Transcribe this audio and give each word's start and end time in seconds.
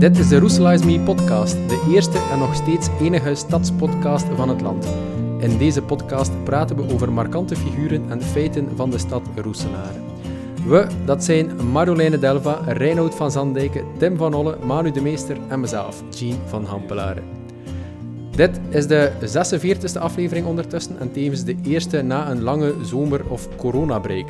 Dit 0.00 0.18
is 0.18 0.28
de 0.28 0.38
Roeselaars 0.38 0.84
Me 0.84 1.00
podcast, 1.00 1.52
de 1.52 1.90
eerste 1.94 2.18
en 2.32 2.38
nog 2.38 2.54
steeds 2.54 2.88
enige 3.00 3.34
stadspodcast 3.34 4.26
van 4.34 4.48
het 4.48 4.60
land. 4.60 4.86
In 5.38 5.58
deze 5.58 5.82
podcast 5.82 6.44
praten 6.44 6.76
we 6.76 6.92
over 6.92 7.12
markante 7.12 7.56
figuren 7.56 8.10
en 8.10 8.22
feiten 8.22 8.68
van 8.76 8.90
de 8.90 8.98
stad 8.98 9.22
Roeselaar. 9.36 9.92
We, 10.66 10.86
dat 11.04 11.24
zijn 11.24 11.70
Marjoleine 11.70 12.18
Delva, 12.18 12.60
Reinoud 12.66 13.14
van 13.14 13.30
Zandijken, 13.30 13.84
Tim 13.98 14.16
van 14.16 14.34
Olle, 14.34 14.56
Manu 14.64 14.90
de 14.90 15.02
Meester 15.02 15.36
en 15.48 15.60
mezelf, 15.60 16.02
Jean 16.10 16.38
van 16.46 16.64
Hampelaren. 16.64 17.24
Dit 18.30 18.60
is 18.68 18.86
de 18.86 19.12
46e 19.20 20.00
aflevering 20.00 20.46
ondertussen 20.46 20.98
en 20.98 21.12
tevens 21.12 21.44
de 21.44 21.56
eerste 21.62 22.02
na 22.02 22.30
een 22.30 22.42
lange 22.42 22.74
zomer- 22.82 23.28
of 23.28 23.48
coronabreak. 23.56 24.26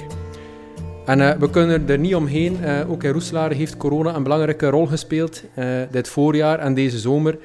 En 1.11 1.19
uh, 1.19 1.31
we 1.33 1.51
kunnen 1.51 1.89
er 1.89 1.99
niet 1.99 2.15
omheen. 2.15 2.57
Uh, 2.63 2.91
ook 2.91 3.03
in 3.03 3.13
Roeselare 3.13 3.55
heeft 3.55 3.77
corona 3.77 4.15
een 4.15 4.23
belangrijke 4.23 4.69
rol 4.69 4.87
gespeeld 4.87 5.43
uh, 5.59 5.81
dit 5.91 6.09
voorjaar 6.09 6.59
en 6.59 6.75
deze 6.75 6.99
zomer. 6.99 7.39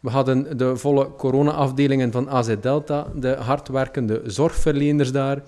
We 0.00 0.10
hadden 0.10 0.56
de 0.56 0.76
volle 0.76 1.10
corona-afdelingen 1.16 2.12
van 2.12 2.30
AZ 2.30 2.54
Delta, 2.60 3.06
de 3.14 3.28
hardwerkende 3.28 4.22
zorgverleners 4.24 5.12
daar. 5.12 5.42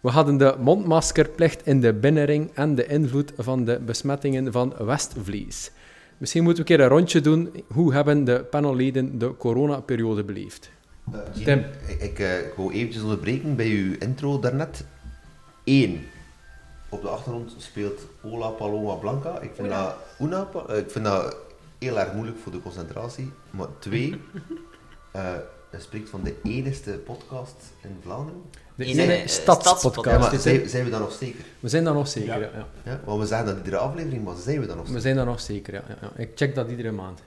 We 0.00 0.10
hadden 0.10 0.36
de 0.36 0.54
mondmaskerplicht 0.60 1.66
in 1.66 1.80
de 1.80 1.92
binnenring 1.92 2.50
en 2.54 2.74
de 2.74 2.86
invloed 2.86 3.32
van 3.36 3.64
de 3.64 3.80
besmettingen 3.86 4.52
van 4.52 4.74
Westvlies. 4.78 5.70
Misschien 6.18 6.42
moeten 6.42 6.64
we 6.64 6.70
een 6.70 6.76
keer 6.76 6.86
een 6.86 6.92
rondje 6.92 7.20
doen. 7.20 7.50
Hoe 7.72 7.92
hebben 7.92 8.24
de 8.24 8.44
panelleden 8.50 9.18
de 9.18 9.36
coronaperiode 9.36 10.24
beleefd? 10.24 10.70
Tim? 11.44 11.58
Ik, 11.86 12.02
ik, 12.02 12.18
ik 12.18 12.52
wou 12.56 12.72
eventjes 12.72 13.02
onderbreken 13.02 13.56
bij 13.56 13.68
uw 13.68 13.94
intro 13.98 14.38
daarnet. 14.38 14.84
Eén 15.64 16.00
op 16.90 17.02
de 17.02 17.08
achtergrond 17.08 17.54
speelt 17.58 18.00
Ola 18.22 18.48
Paloma 18.48 18.94
Blanca. 18.94 19.38
Ik 19.40 19.50
vind, 19.54 19.68
Dat, 19.68 19.94
Una, 20.20 20.48
ik 20.68 20.90
vind 20.90 21.04
dat 21.04 21.36
heel 21.78 21.98
erg 21.98 22.12
moeilijk 22.12 22.38
voor 22.38 22.52
de 22.52 22.62
concentratie. 22.62 23.32
Maar 23.50 23.66
twee, 23.78 24.10
uh, 25.16 25.22
hij 25.70 25.80
spreekt 25.80 26.10
van 26.10 26.22
de 26.22 26.34
enigste 26.42 26.90
podcast 26.90 27.56
in 27.82 27.96
Vlaanderen. 28.02 28.42
De 28.74 28.84
enige 28.84 29.28
stadspodcast. 29.28 30.32
Ja, 30.32 30.38
zijn, 30.38 30.68
zijn, 30.68 30.84
we 30.84 30.90
dan 30.90 31.00
nog 31.00 31.12
zeker? 31.12 31.44
We 31.60 31.68
zijn 31.68 31.84
dan 31.84 31.94
nog 31.94 32.08
zeker, 32.08 32.40
ja. 32.40 32.50
ja. 32.54 32.66
ja. 32.84 33.00
want 33.04 33.20
we 33.20 33.26
zeggen 33.26 33.46
dat 33.46 33.56
iedere 33.56 33.76
aflevering, 33.76 34.24
maar 34.24 34.36
zijn 34.36 34.60
we 34.60 34.66
dan 34.66 34.76
nog 34.76 34.86
zeker? 34.86 35.00
We 35.00 35.06
zijn 35.06 35.16
dan 35.16 35.26
nog 35.26 35.40
zeker, 35.40 35.74
ja. 35.74 35.82
ja, 36.00 36.10
Ik 36.16 36.30
check 36.34 36.54
dat 36.54 36.70
iedere 36.70 36.90
maand. 36.90 37.20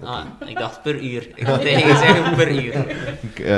Ah, 0.00 0.24
ik 0.46 0.58
dacht 0.58 0.82
per 0.82 1.02
uur. 1.02 1.28
Ik 1.34 1.46
had 1.46 1.64
eigenlijk 1.64 1.98
zeggen 1.98 2.34
per 2.34 2.50
uur. 2.64 2.74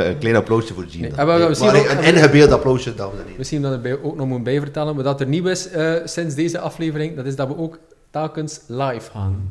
Een 0.06 0.18
klein 0.18 0.36
applausje 0.36 0.74
voor 0.74 0.84
Jean. 0.84 1.00
Nee, 1.00 1.10
maar, 1.10 1.26
maar 1.26 1.42
ook, 1.42 1.88
een 1.90 2.04
ingebeeld 2.14 2.50
applausje, 2.50 2.94
dames 2.94 3.14
en 3.14 3.20
heren. 3.22 3.38
Misschien 3.38 3.62
dat 3.62 3.84
ik 3.84 3.98
ook 4.02 4.16
nog 4.16 4.26
moet 4.26 4.42
bijvertellen, 4.42 4.94
maar 4.94 5.04
dat 5.04 5.20
er 5.20 5.26
nieuw 5.26 5.46
is 5.46 5.72
uh, 5.72 5.94
sinds 6.04 6.34
deze 6.34 6.58
aflevering, 6.58 7.16
dat 7.16 7.26
is 7.26 7.36
dat 7.36 7.48
we 7.48 7.56
ook 7.56 7.78
telkens 8.10 8.60
live 8.66 9.10
gaan. 9.10 9.48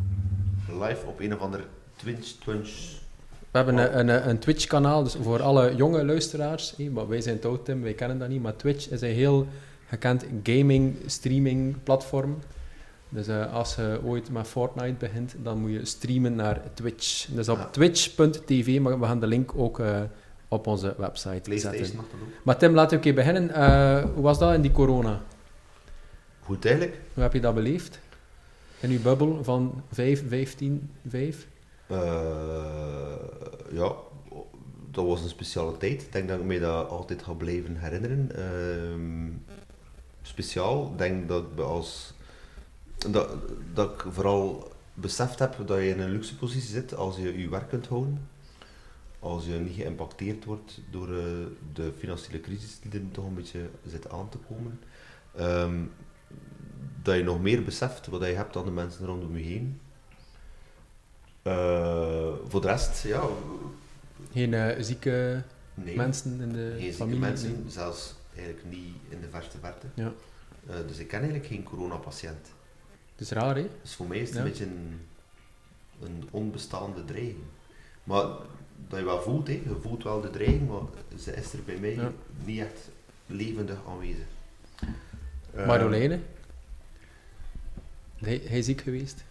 Live 0.81 1.05
op 1.05 1.19
een 1.19 1.33
of 1.33 1.39
ander 1.39 1.63
Twitch, 1.95 2.31
Twitch. 2.31 2.71
We 3.51 3.57
hebben 3.59 3.77
een, 3.77 4.09
een, 4.09 4.29
een 4.29 4.39
Twitch-kanaal, 4.39 5.03
dus 5.03 5.15
voor 5.21 5.41
alle 5.41 5.75
jonge 5.75 6.05
luisteraars. 6.05 6.73
Hey, 6.77 6.91
wij 7.07 7.21
zijn 7.21 7.39
oud, 7.43 7.65
Tim, 7.65 7.81
wij 7.81 7.93
kennen 7.93 8.19
dat 8.19 8.29
niet, 8.29 8.41
maar 8.41 8.55
Twitch 8.55 8.89
is 8.89 9.01
een 9.01 9.13
heel 9.13 9.47
gekend 9.89 10.25
gaming-streaming-platform. 10.43 12.37
Dus 13.13 13.27
uh, 13.27 13.53
als 13.53 13.75
je 13.75 13.99
ooit 14.03 14.29
met 14.29 14.47
Fortnite 14.47 14.95
begint, 14.99 15.35
dan 15.43 15.59
moet 15.59 15.71
je 15.71 15.85
streamen 15.85 16.35
naar 16.35 16.61
Twitch. 16.73 17.25
Dus 17.29 17.49
op 17.49 17.67
twitch.tv, 17.71 18.79
maar 18.79 18.99
we 18.99 19.05
gaan 19.05 19.19
de 19.19 19.27
link 19.27 19.51
ook 19.55 19.79
uh, 19.79 20.01
op 20.47 20.67
onze 20.67 20.95
website 20.97 21.59
zetten. 21.59 21.99
Maar 22.43 22.57
Tim, 22.57 22.73
laten 22.73 22.89
we 22.89 22.95
een 22.95 23.01
keer 23.01 23.13
beginnen. 23.13 23.49
Uh, 23.49 24.13
hoe 24.13 24.23
was 24.23 24.39
dat 24.39 24.53
in 24.53 24.61
die 24.61 24.71
corona? 24.71 25.21
Goed 26.39 26.65
eigenlijk. 26.65 26.99
Hoe 27.13 27.23
heb 27.23 27.33
je 27.33 27.39
dat 27.39 27.53
beleefd? 27.53 27.99
In 28.79 28.89
uw 28.89 29.01
bubbel 29.01 29.43
van 29.43 29.83
5, 29.91 30.27
15, 30.27 30.89
5? 31.07 31.47
ja, 33.71 33.91
dat 34.91 35.05
was 35.05 35.21
een 35.21 35.29
speciale 35.29 35.77
tijd. 35.77 36.01
Ik 36.01 36.11
denk 36.11 36.27
dat 36.27 36.39
ik 36.39 36.45
me 36.45 36.59
dat 36.59 36.89
altijd 36.89 37.23
ga 37.23 37.33
blijven 37.33 37.75
herinneren. 37.75 38.31
Ehm, 38.35 39.31
speciaal, 40.21 40.89
ik 40.91 40.97
denk 40.97 41.27
dat 41.27 41.43
we 41.55 41.61
als 41.61 42.13
dat, 43.11 43.29
dat 43.73 43.91
ik 43.91 44.05
vooral 44.11 44.73
beseft 44.93 45.39
heb 45.39 45.57
dat 45.65 45.77
je 45.77 45.89
in 45.89 45.99
een 45.99 46.11
luxe 46.11 46.37
positie 46.37 46.69
zit 46.69 46.95
als 46.95 47.15
je 47.15 47.39
je 47.39 47.49
werk 47.49 47.69
kunt 47.69 47.87
houden. 47.87 48.27
Als 49.19 49.45
je 49.45 49.51
niet 49.51 49.75
geïmpacteerd 49.75 50.45
wordt 50.45 50.81
door 50.91 51.09
uh, 51.09 51.23
de 51.73 51.91
financiële 51.97 52.41
crisis 52.41 52.79
die 52.79 52.99
er 52.99 53.11
toch 53.11 53.25
een 53.25 53.33
beetje 53.33 53.69
zit 53.87 54.09
aan 54.09 54.29
te 54.29 54.37
komen. 54.37 54.79
Um, 55.39 55.91
dat 57.01 57.15
je 57.15 57.23
nog 57.23 57.41
meer 57.41 57.63
beseft 57.63 58.07
wat 58.07 58.21
je 58.21 58.27
hebt 58.27 58.53
dan 58.53 58.65
de 58.65 58.71
mensen 58.71 59.05
rondom 59.05 59.37
je 59.37 59.43
heen. 59.43 59.79
Uh, 61.43 62.33
voor 62.47 62.61
de 62.61 62.67
rest, 62.67 63.03
ja. 63.03 63.27
Geen 64.31 64.51
uh, 64.51 64.69
zieke 64.79 65.43
nee, 65.73 65.95
mensen 65.95 66.41
in 66.41 66.53
de 66.53 66.75
geen 66.79 66.93
familie? 66.93 67.19
mensen, 67.19 67.65
zelfs 67.67 68.13
eigenlijk 68.35 68.65
niet 68.69 68.95
in 69.09 69.21
de 69.21 69.29
verste 69.29 69.57
verte. 69.57 69.87
Ja. 69.93 70.11
dus 70.87 70.97
ik 70.97 71.07
ken 71.07 71.19
eigenlijk 71.19 71.49
geen 71.49 71.63
coronapatiënt. 71.63 72.47
Het 73.23 73.31
is 73.31 73.37
raar, 73.37 73.55
hè? 73.55 73.67
Dus 73.81 73.93
voor 73.93 74.07
mij 74.07 74.17
is 74.17 74.29
het 74.29 74.37
een 74.37 74.43
beetje 74.43 74.65
een, 74.65 74.99
een, 76.01 76.27
onbestaande 76.31 77.05
dreiging. 77.05 77.43
Maar 78.03 78.25
dat 78.87 78.99
je 78.99 79.05
wel 79.05 79.21
voelt, 79.21 79.47
hè. 79.47 79.53
je 79.53 79.77
voelt 79.81 80.03
wel 80.03 80.21
de 80.21 80.29
dreiging, 80.29 80.69
maar 80.69 80.81
ze 81.19 81.35
is 81.35 81.53
er 81.53 81.59
bij 81.65 81.77
mij 81.77 81.97
niet 82.45 82.59
echt 82.59 82.89
levendig 83.25 83.77
aanwezig. 83.87 84.25
Uh, 85.55 85.67
Marjoleine? 85.67 86.19
Hij, 88.17 88.41
hij 88.45 88.61
ziek 88.61 88.81
geweest? 88.81 89.23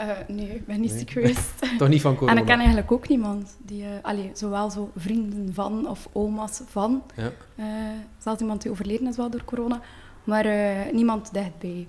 Uh, 0.00 0.10
nee, 0.28 0.54
ik 0.54 0.66
ben 0.66 0.80
niet 0.80 0.90
ziek 0.90 1.10
geweest. 1.10 1.52
Toch 1.78 1.88
niet 1.88 2.00
van 2.00 2.16
corona? 2.16 2.32
En 2.32 2.42
ik 2.42 2.46
ken 2.46 2.58
eigenlijk 2.58 2.92
ook 2.92 3.08
niemand. 3.08 3.56
Die, 3.64 3.82
uh, 3.82 3.88
allee, 4.02 4.30
zowel 4.34 4.70
zo 4.70 4.90
vrienden 4.96 5.54
van 5.54 5.88
of 5.88 6.08
oma's 6.12 6.60
van. 6.66 7.02
Ja. 7.14 7.32
Uh, 7.56 7.66
zelfs 8.18 8.40
iemand 8.40 8.62
die 8.62 8.70
overleden 8.70 9.06
is 9.06 9.16
wel 9.16 9.30
door 9.30 9.44
corona. 9.44 9.80
Maar 10.24 10.46
niemand 10.92 11.32
dichtbij. 11.32 11.86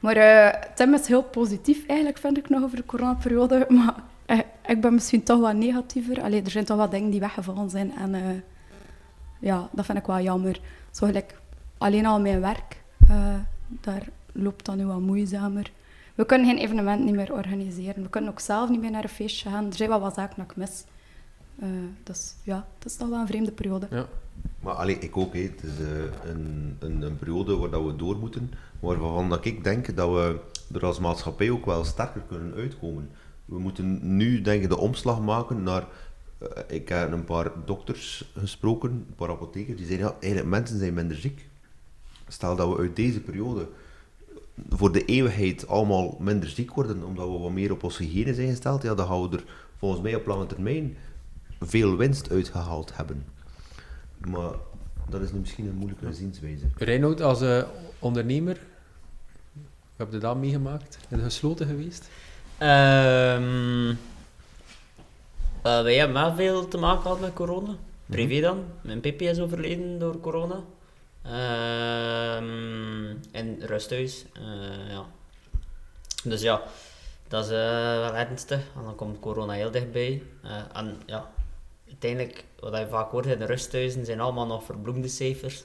Maar 0.00 0.16
uh, 0.16 0.62
Tim 0.74 0.94
is 0.94 1.06
heel 1.06 1.22
positief 1.22 1.86
eigenlijk, 1.86 2.18
vind 2.18 2.36
ik 2.38 2.48
nog, 2.48 2.62
over 2.62 2.76
de 2.76 2.86
coronaperiode. 2.86 3.66
Maar 3.78 3.94
uh, 4.26 4.38
ik 4.66 4.80
ben 4.80 4.94
misschien 4.94 5.22
toch 5.22 5.40
wat 5.40 5.54
negatiever. 5.54 6.22
Allee, 6.22 6.42
er 6.42 6.50
zijn 6.50 6.64
toch 6.64 6.76
wat 6.76 6.90
dingen 6.90 7.10
die 7.10 7.20
weggevallen 7.20 7.70
zijn. 7.70 7.96
En 7.96 8.14
uh, 8.14 8.22
ja, 9.38 9.68
dat 9.72 9.84
vind 9.84 9.98
ik 9.98 10.06
wel 10.06 10.20
jammer. 10.20 10.60
Zo 10.90 11.06
gelijk 11.06 11.34
alleen 11.78 12.06
al 12.06 12.20
mijn 12.20 12.40
werk, 12.40 12.82
daar 13.68 14.06
loopt 14.32 14.64
dat 14.64 14.76
nu 14.76 14.86
wat 14.86 15.00
moeizamer. 15.00 15.70
We 16.14 16.26
kunnen 16.26 16.46
geen 16.46 16.58
evenement 16.58 17.04
niet 17.04 17.14
meer 17.14 17.32
organiseren. 17.32 18.02
We 18.02 18.08
kunnen 18.08 18.30
ook 18.30 18.40
zelf 18.40 18.68
niet 18.68 18.80
meer 18.80 18.90
naar 18.90 19.02
een 19.02 19.08
feestje 19.08 19.50
gaan. 19.50 19.66
Er 19.66 19.76
zijn 19.76 19.88
wel 19.88 20.00
wat 20.00 20.14
zaken 20.14 20.36
dat 20.36 20.50
ik 20.50 20.56
mis. 20.56 20.84
dus 22.02 22.34
ja, 22.42 22.66
het 22.78 22.86
is 22.86 22.96
toch 22.96 23.08
wel 23.08 23.20
een 23.20 23.26
vreemde 23.26 23.52
periode. 23.52 23.86
Ja. 23.90 24.06
Maar 24.60 24.74
allee, 24.74 24.98
ik 24.98 25.16
ook. 25.16 25.32
He. 25.32 25.42
Het 25.42 25.62
is 25.62 25.78
een, 26.24 26.76
een, 26.78 27.02
een 27.02 27.16
periode 27.18 27.56
waar 27.56 27.70
dat 27.70 27.84
we 27.84 27.96
door 27.96 28.16
moeten 28.16 28.50
waarvan 28.80 29.28
dat 29.28 29.44
ik 29.44 29.64
denk 29.64 29.96
dat 29.96 30.10
we 30.10 30.40
er 30.72 30.86
als 30.86 30.98
maatschappij 30.98 31.50
ook 31.50 31.66
wel 31.66 31.84
sterker 31.84 32.20
kunnen 32.28 32.54
uitkomen. 32.54 33.10
We 33.44 33.58
moeten 33.58 34.16
nu 34.16 34.40
denk 34.40 34.62
ik 34.62 34.68
de 34.68 34.78
omslag 34.78 35.20
maken 35.20 35.62
naar... 35.62 35.86
Uh, 36.42 36.48
ik 36.68 36.88
heb 36.88 37.12
een 37.12 37.24
paar 37.24 37.50
dokters 37.64 38.32
gesproken, 38.36 38.90
een 38.90 39.14
paar 39.16 39.30
apothekers, 39.30 39.76
die 39.76 39.86
zeiden, 39.86 40.06
ja, 40.06 40.16
eigenlijk 40.20 40.50
mensen 40.50 40.78
zijn 40.78 40.94
minder 40.94 41.16
ziek. 41.16 41.48
Stel 42.28 42.56
dat 42.56 42.68
we 42.68 42.78
uit 42.78 42.96
deze 42.96 43.20
periode 43.20 43.68
voor 44.68 44.92
de 44.92 45.04
eeuwigheid 45.04 45.68
allemaal 45.68 46.16
minder 46.20 46.48
ziek 46.48 46.74
worden, 46.74 47.04
omdat 47.04 47.26
we 47.26 47.38
wat 47.38 47.50
meer 47.50 47.72
op 47.72 47.82
onze 47.82 48.02
hygiëne 48.02 48.34
zijn 48.34 48.48
gesteld, 48.48 48.82
ja, 48.82 48.94
dan 48.94 49.06
gaan 49.06 49.28
we 49.28 49.36
er 49.36 49.44
volgens 49.78 50.02
mij 50.02 50.14
op 50.14 50.26
lange 50.26 50.46
termijn 50.46 50.96
veel 51.60 51.96
winst 51.96 52.30
uitgehaald 52.30 52.96
hebben. 52.96 53.24
Maar 54.28 54.52
dat 55.10 55.20
is 55.20 55.32
nu 55.32 55.38
misschien 55.38 55.66
een 55.66 55.74
moeilijke 55.74 56.12
zienswijze. 56.12 56.64
Reinoud, 56.76 57.20
als 57.20 57.42
uh, 57.42 57.62
ondernemer, 57.98 58.60
heb 59.96 60.12
je 60.12 60.18
dat 60.18 60.36
meegemaakt? 60.36 60.98
In 61.08 61.18
gesloten 61.18 61.66
geweest? 61.66 62.08
Um, 62.62 63.88
uh, 63.88 63.96
wij 65.62 65.94
hebben 65.94 66.16
wel 66.16 66.34
veel 66.34 66.68
te 66.68 66.78
maken 66.78 67.02
gehad 67.02 67.20
met 67.20 67.32
corona. 67.32 67.76
Privé 68.06 68.34
mhm. 68.34 68.42
dan. 68.42 68.64
Mijn 68.80 69.00
pipi 69.00 69.28
is 69.28 69.38
overleden 69.38 69.98
door 69.98 70.20
corona. 70.20 70.60
Um, 72.36 73.20
in 73.30 73.56
rusthuis. 73.60 74.24
Uh, 74.40 74.90
ja. 74.90 75.04
Dus 76.24 76.42
ja, 76.42 76.62
dat 77.28 77.44
is 77.44 77.50
uh, 77.50 77.58
wel 77.98 78.16
ernstig. 78.16 78.60
En 78.76 78.84
dan 78.84 78.94
komt 78.94 79.20
corona 79.20 79.52
heel 79.52 79.70
dichtbij. 79.70 80.22
Uh, 80.44 80.50
en 80.72 80.96
ja, 81.06 81.30
uiteindelijk, 81.88 82.44
wat 82.60 82.78
je 82.78 82.86
vaak 82.88 83.10
hoort 83.10 83.26
in 83.26 83.38
de 83.38 83.44
rusthuizen, 83.44 84.04
zijn 84.04 84.20
allemaal 84.20 84.46
nog 84.46 84.64
verbloemde 84.64 85.08
cijfers. 85.08 85.64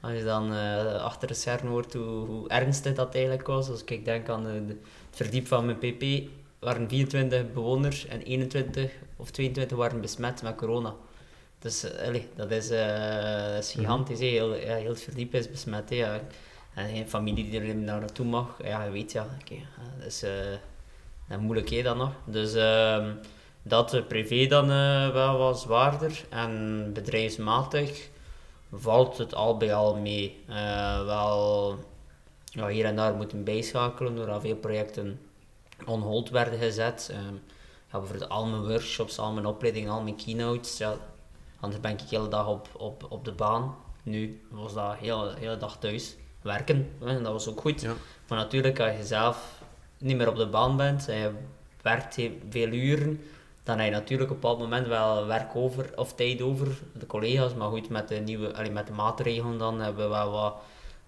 Als 0.00 0.12
je 0.12 0.24
dan 0.24 0.52
uh, 0.52 1.02
achter 1.02 1.28
de 1.28 1.34
scherm 1.34 1.68
hoort 1.68 1.92
hoe, 1.92 2.26
hoe, 2.26 2.48
ernstig 2.48 2.94
dat 2.94 3.14
eigenlijk 3.14 3.46
was. 3.46 3.68
Als 3.68 3.84
ik 3.84 4.04
denk 4.04 4.28
aan 4.28 4.42
de, 4.42 4.50
het 4.50 4.76
verdiep 5.10 5.46
van 5.46 5.66
mijn 5.66 5.78
pp, 5.78 6.30
waren 6.58 6.88
24 6.88 7.52
bewoners 7.52 8.06
en 8.06 8.22
21 8.22 8.92
of 9.16 9.30
22 9.30 9.76
waren 9.76 10.00
besmet 10.00 10.42
met 10.42 10.54
corona. 10.54 10.94
Dus 11.58 11.84
uh, 11.84 12.22
dat, 12.36 12.50
is, 12.50 12.70
uh, 12.70 13.52
dat 13.52 13.64
is 13.64 13.72
gigantisch. 13.72 14.18
Heel, 14.18 14.54
ja, 14.54 14.74
heel 14.74 14.88
het 14.88 15.02
verdiep 15.02 15.34
is 15.34 15.50
besmet. 15.50 15.90
Ja. 15.90 16.20
En 16.74 16.88
geen 16.88 17.08
familie 17.08 17.50
die 17.50 17.60
er 17.60 17.76
naar 17.76 18.00
naartoe 18.00 18.26
mag, 18.26 18.56
ja, 18.62 18.84
je 18.84 18.90
weet 18.90 19.12
ja. 19.12 19.26
Okay, 19.40 19.66
dus, 20.02 20.24
En 21.28 21.40
moeilijk 21.40 21.84
dan 21.84 21.96
nog. 21.96 22.12
Dus 22.24 22.54
ehm, 22.54 23.12
dat 23.70 24.08
privé 24.08 24.46
dan 24.46 24.70
uh, 24.70 25.10
wel 25.10 25.38
wat 25.38 25.60
zwaarder. 25.60 26.24
En 26.28 26.90
bedrijfsmatig 26.92 28.08
valt 28.72 29.18
het 29.18 29.34
al 29.34 29.56
bij 29.56 29.74
al 29.74 29.96
mee. 29.96 30.44
Uh, 30.48 31.04
wel 31.04 31.78
ja, 32.44 32.68
hier 32.68 32.84
en 32.84 32.96
daar 32.96 33.14
moeten 33.14 33.44
bijschakelen 33.44 34.16
doordat 34.16 34.40
veel 34.40 34.56
projecten 34.56 35.20
on 35.86 36.00
hold 36.00 36.30
werden 36.30 36.58
gezet. 36.58 37.10
Um, 37.12 37.42
ja, 37.92 37.98
bijvoorbeeld 37.98 38.30
al 38.30 38.46
mijn 38.46 38.66
workshops, 38.66 39.18
al 39.18 39.32
mijn 39.32 39.46
opleidingen, 39.46 39.90
al 39.90 40.02
mijn 40.02 40.16
keynotes. 40.16 40.78
Ja, 40.78 40.94
anders 41.60 41.80
ben 41.80 41.90
ik 41.90 41.98
de 41.98 42.04
hele 42.08 42.28
dag 42.28 42.48
op, 42.48 42.68
op, 42.76 43.06
op 43.08 43.24
de 43.24 43.32
baan. 43.32 43.76
Nu 44.02 44.40
was 44.50 44.74
dat 44.74 44.90
de 44.90 45.06
hele, 45.06 45.34
hele 45.38 45.56
dag 45.56 45.78
thuis 45.78 46.16
werken. 46.42 46.90
En 47.04 47.22
dat 47.22 47.32
was 47.32 47.48
ook 47.48 47.60
goed. 47.60 47.80
Ja. 47.80 47.92
Maar 48.28 48.38
natuurlijk, 48.38 48.80
als 48.80 48.96
je 48.96 49.04
zelf 49.04 49.62
niet 49.98 50.16
meer 50.16 50.28
op 50.28 50.36
de 50.36 50.46
baan 50.48 50.76
bent 50.76 51.08
en 51.08 51.16
je 51.16 51.32
werkt 51.82 52.14
veel 52.50 52.68
uren, 52.68 53.20
dan 53.62 53.78
heb 53.78 53.86
je 53.86 53.92
natuurlijk 53.92 54.30
op 54.30 54.36
een 54.36 54.40
bepaald 54.40 54.58
moment 54.58 54.86
wel 54.86 55.26
werk 55.26 55.56
over 55.56 55.92
of 55.96 56.14
tijd 56.14 56.42
over 56.42 56.68
de 56.98 57.06
collega's. 57.06 57.54
Maar 57.54 57.68
goed, 57.68 57.88
met 57.88 58.08
de, 58.08 58.14
nieuwe, 58.14 58.54
allee, 58.54 58.70
met 58.70 58.86
de 58.86 58.92
maatregelen 58.92 59.58
dan 59.58 59.80
hebben 59.80 60.04
we 60.04 60.10
wel 60.10 60.30
wat, 60.30 60.56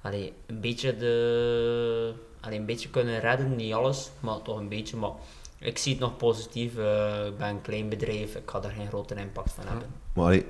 allee, 0.00 0.32
een 0.46 0.60
beetje 0.60 0.96
de, 0.96 2.14
allee, 2.40 2.58
een 2.58 2.66
beetje 2.66 2.90
kunnen 2.90 3.20
redden. 3.20 3.56
Niet 3.56 3.72
alles, 3.72 4.10
maar 4.20 4.43
toch 4.43 4.58
een 4.58 4.69
beetje. 4.69 4.96
Maar 4.96 5.12
ik 5.58 5.78
zie 5.78 5.93
het 5.93 6.00
nog 6.00 6.16
positief. 6.16 6.76
Uh, 6.76 7.26
ik 7.26 7.38
ben 7.38 7.49
een 7.49 7.60
klein 7.60 7.88
bedrijf, 7.88 8.34
ik 8.34 8.50
ga 8.50 8.60
daar 8.60 8.72
geen 8.72 8.88
grote 8.88 9.14
impact 9.14 9.52
van 9.52 9.66
hebben. 9.66 9.88
Maar 10.12 10.43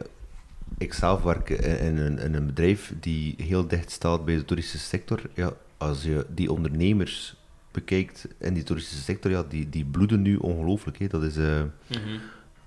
ik 0.79 0.95
zelf 0.95 1.23
werk 1.23 1.51
in 1.51 1.99
een, 1.99 2.19
in 2.19 2.35
een 2.35 2.47
bedrijf 2.47 2.93
die 3.01 3.35
heel 3.39 3.67
dicht 3.67 3.91
staat 3.91 4.25
bij 4.25 4.35
de 4.35 4.45
toeristische 4.45 4.87
sector. 4.87 5.21
Ja, 5.35 5.53
als 5.77 6.03
je 6.03 6.27
die 6.29 6.53
ondernemers 6.53 7.37
bekijkt 7.73 8.29
in 8.39 8.55
die 8.55 8.63
toeristische 8.63 9.03
sector, 9.03 9.31
ja, 9.31 9.45
die, 9.49 9.69
die 9.69 9.85
bloeden 9.85 10.23
nu 10.23 10.37
ongelooflijk. 10.37 11.11
Dat 11.11 11.23
is, 11.23 11.37
uh, 11.37 11.61
mm 11.61 11.71
-hmm. 11.87 12.21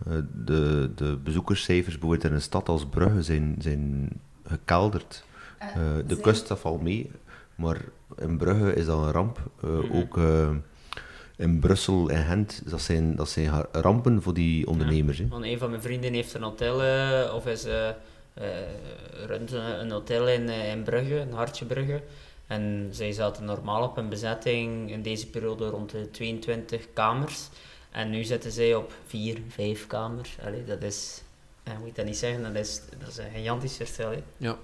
uh, 0.07 0.19
de, 0.45 0.91
de 0.95 1.17
bezoekerscijfers 1.23 1.97
bijvoorbeeld 1.97 2.23
in 2.29 2.33
een 2.33 2.41
stad 2.41 2.69
als 2.69 2.85
Brugge 2.85 3.21
zijn, 3.21 3.55
zijn 3.59 4.09
gekelderd. 4.47 5.25
Uh, 5.61 6.07
de 6.07 6.19
kust 6.19 6.47
dat 6.47 6.59
valt 6.59 6.81
mee, 6.81 7.11
maar 7.55 7.81
in 8.17 8.37
Brugge 8.37 8.73
is 8.73 8.85
dat 8.85 9.03
een 9.03 9.11
ramp. 9.11 9.39
Mm 9.61 9.79
-hmm. 9.79 9.91
Ook 9.91 10.19
in 11.37 11.59
Brussel 11.59 12.09
en 12.09 12.25
Gent, 12.25 12.61
dat 12.65 12.81
zijn, 12.81 13.15
dat 13.15 13.29
zijn 13.29 13.65
rampen 13.71 14.21
voor 14.21 14.33
die 14.33 14.67
ondernemers. 14.67 15.17
Ja, 15.17 15.27
want 15.27 15.43
een 15.43 15.57
van 15.57 15.69
mijn 15.69 15.81
vrienden 15.81 16.13
heeft 16.13 16.33
een 16.33 16.43
hotel, 16.43 16.75
of 17.33 17.45
is 17.45 17.67
runt 19.25 19.51
een 19.51 19.91
hotel 19.91 20.27
in, 20.27 20.49
in 20.49 20.83
Brugge, 20.83 21.19
een 21.19 21.33
Hartje 21.33 21.65
Brugge. 21.65 22.01
En 22.47 22.87
zij 22.91 23.11
zaten 23.11 23.45
normaal 23.45 23.83
op 23.83 23.97
een 23.97 24.09
bezetting 24.09 24.91
in 24.91 25.01
deze 25.01 25.27
periode 25.27 25.67
rond 25.67 25.91
de 25.91 26.11
22 26.11 26.87
kamers. 26.93 27.49
En 27.91 28.09
nu 28.09 28.23
zitten 28.23 28.51
zij 28.51 28.75
op 28.75 28.93
4, 29.05 29.37
5 29.47 29.87
kamers. 29.87 30.37
Allee, 30.45 30.63
dat 30.63 30.81
is, 30.81 31.21
eh, 31.63 31.73
moet 31.79 31.87
ik 31.87 31.95
dat 31.95 32.05
niet 32.05 32.17
zeggen, 32.17 32.43
dat 32.43 32.55
is, 32.55 32.81
dat 32.99 33.07
is 33.07 33.17
een 33.17 33.31
gigantisch 33.33 33.75
verschil. 33.75 34.09
Hè. 34.09 34.23
Ja. 34.37 34.57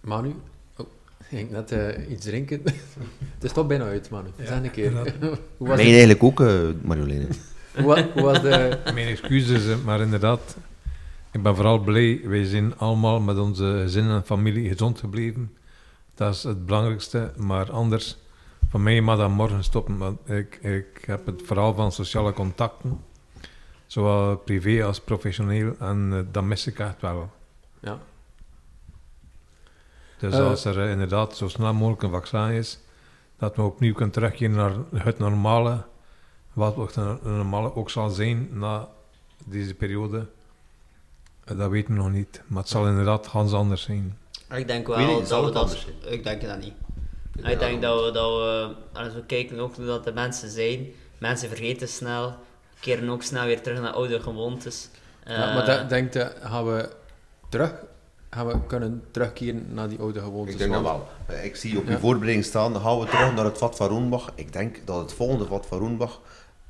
Manu, 0.00 0.34
oh, 0.76 0.86
ik 1.18 1.26
ging 1.26 1.50
net 1.50 1.72
uh, 1.72 2.10
iets 2.10 2.24
drinken. 2.24 2.62
het 3.34 3.44
is 3.44 3.52
toch 3.52 3.66
bijna 3.66 3.84
uit, 3.84 4.10
Manu. 4.10 4.28
Ja, 4.36 4.46
zeg 4.46 4.62
een 4.62 4.70
keer. 4.70 4.92
hoe 5.56 5.68
was 5.68 5.76
nee, 5.76 5.88
eigenlijk 5.88 6.22
ook, 6.22 6.40
uh, 6.40 6.46
hoe, 7.82 8.10
hoe 8.12 8.22
was 8.22 8.42
de... 8.42 8.78
Mijn 8.84 9.06
excuses, 9.06 9.82
maar 9.82 10.00
inderdaad, 10.00 10.56
ik 11.30 11.42
ben 11.42 11.54
vooral 11.54 11.78
blij. 11.78 12.20
Wij 12.24 12.44
zijn 12.44 12.78
allemaal 12.78 13.20
met 13.20 13.38
onze 13.38 13.80
gezin 13.82 14.08
en 14.08 14.24
familie 14.24 14.68
gezond 14.68 14.98
gebleven. 14.98 15.50
Dat 16.14 16.34
is 16.34 16.42
het 16.42 16.66
belangrijkste. 16.66 17.32
Maar 17.36 17.70
anders, 17.70 18.16
voor 18.68 18.80
mij 18.80 19.00
mag 19.00 19.18
dat 19.18 19.30
morgen 19.30 19.64
stoppen. 19.64 19.98
Want 19.98 20.28
ik, 20.28 20.56
ik 20.56 21.04
heb 21.06 21.26
het 21.26 21.42
verhaal 21.44 21.74
van 21.74 21.92
sociale 21.92 22.32
contacten, 22.32 23.04
zowel 23.86 24.36
privé 24.36 24.84
als 24.84 25.00
professioneel, 25.00 25.74
en 25.78 26.10
uh, 26.12 26.20
dat 26.32 26.44
mis 26.44 26.66
ik 26.66 26.78
echt 26.78 27.00
wel. 27.00 27.30
Ja. 27.80 27.98
Dus 30.18 30.34
uh, 30.34 30.46
als 30.46 30.64
er 30.64 30.78
uh, 30.84 30.90
inderdaad 30.90 31.36
zo 31.36 31.48
snel 31.48 31.74
mogelijk 31.74 32.02
een 32.02 32.10
vaccin 32.10 32.50
is, 32.50 32.78
dat 33.38 33.56
we 33.56 33.62
opnieuw 33.62 33.92
kunnen 33.92 34.14
terugkeren 34.14 34.54
naar 34.54 35.02
het 35.02 35.18
normale, 35.18 35.84
wat 36.52 36.76
het 36.76 37.24
normale 37.24 37.74
ook 37.74 37.90
zal 37.90 38.10
zijn 38.10 38.48
na 38.58 38.88
deze 39.44 39.74
periode, 39.74 40.26
dat 41.44 41.70
weten 41.70 41.94
we 41.94 42.00
nog 42.00 42.10
niet. 42.10 42.42
Maar 42.46 42.58
het 42.58 42.68
zal 42.68 42.88
inderdaad 42.88 43.26
ganz 43.26 43.52
anders 43.52 43.82
zijn. 43.82 44.18
Ik 44.50 44.66
denk 44.66 44.86
wel 44.86 44.98
niet, 44.98 45.28
dat 45.28 45.44
we 45.44 45.50
dat... 45.50 45.70
zijn? 45.70 46.14
Ik 46.14 46.24
denk 46.24 46.42
dat 46.42 46.58
niet. 46.58 46.74
Ik, 47.36 47.46
ik 47.46 47.58
denk 47.58 47.82
dat 47.82 48.04
we, 48.04 48.10
dat 48.10 48.30
we, 48.30 48.74
als 48.92 49.14
we 49.14 49.24
kijken 49.26 49.58
ook 49.58 49.76
hoe 49.76 49.86
dat 49.86 50.04
de 50.04 50.12
mensen 50.12 50.50
zijn, 50.50 50.86
mensen 51.18 51.48
vergeten 51.48 51.88
snel, 51.88 52.34
keren 52.80 53.08
ook 53.08 53.22
snel 53.22 53.44
weer 53.44 53.62
terug 53.62 53.80
naar 53.80 53.92
oude 53.92 54.20
gewoontes. 54.20 54.88
Ja, 55.26 55.54
maar 55.54 55.66
dat, 55.66 55.88
denk 55.88 56.12
je, 56.12 56.32
gaan 56.40 56.66
we 56.66 56.90
terug, 57.48 57.72
gaan 58.30 58.46
we 58.46 58.66
kunnen 58.66 59.04
terugkeren 59.10 59.74
naar 59.74 59.88
die 59.88 59.98
oude 59.98 60.20
gewoontes? 60.20 60.52
Ik 60.52 60.58
denk 60.58 60.72
dat 60.72 60.82
wel. 60.82 61.08
Ik 61.42 61.56
zie 61.56 61.78
op 61.78 61.88
je 61.88 61.98
voorbereiding 61.98 62.44
staan, 62.44 62.80
gaan 62.80 62.98
we 62.98 63.06
terug 63.06 63.34
naar 63.34 63.44
het 63.44 63.58
vat 63.58 63.76
van 63.76 63.88
Roenbach. 63.88 64.30
Ik 64.34 64.52
denk 64.52 64.86
dat 64.86 65.00
het 65.00 65.12
volgende 65.12 65.44
vat 65.44 65.66
van 65.66 65.78
Roenbach, 65.78 66.20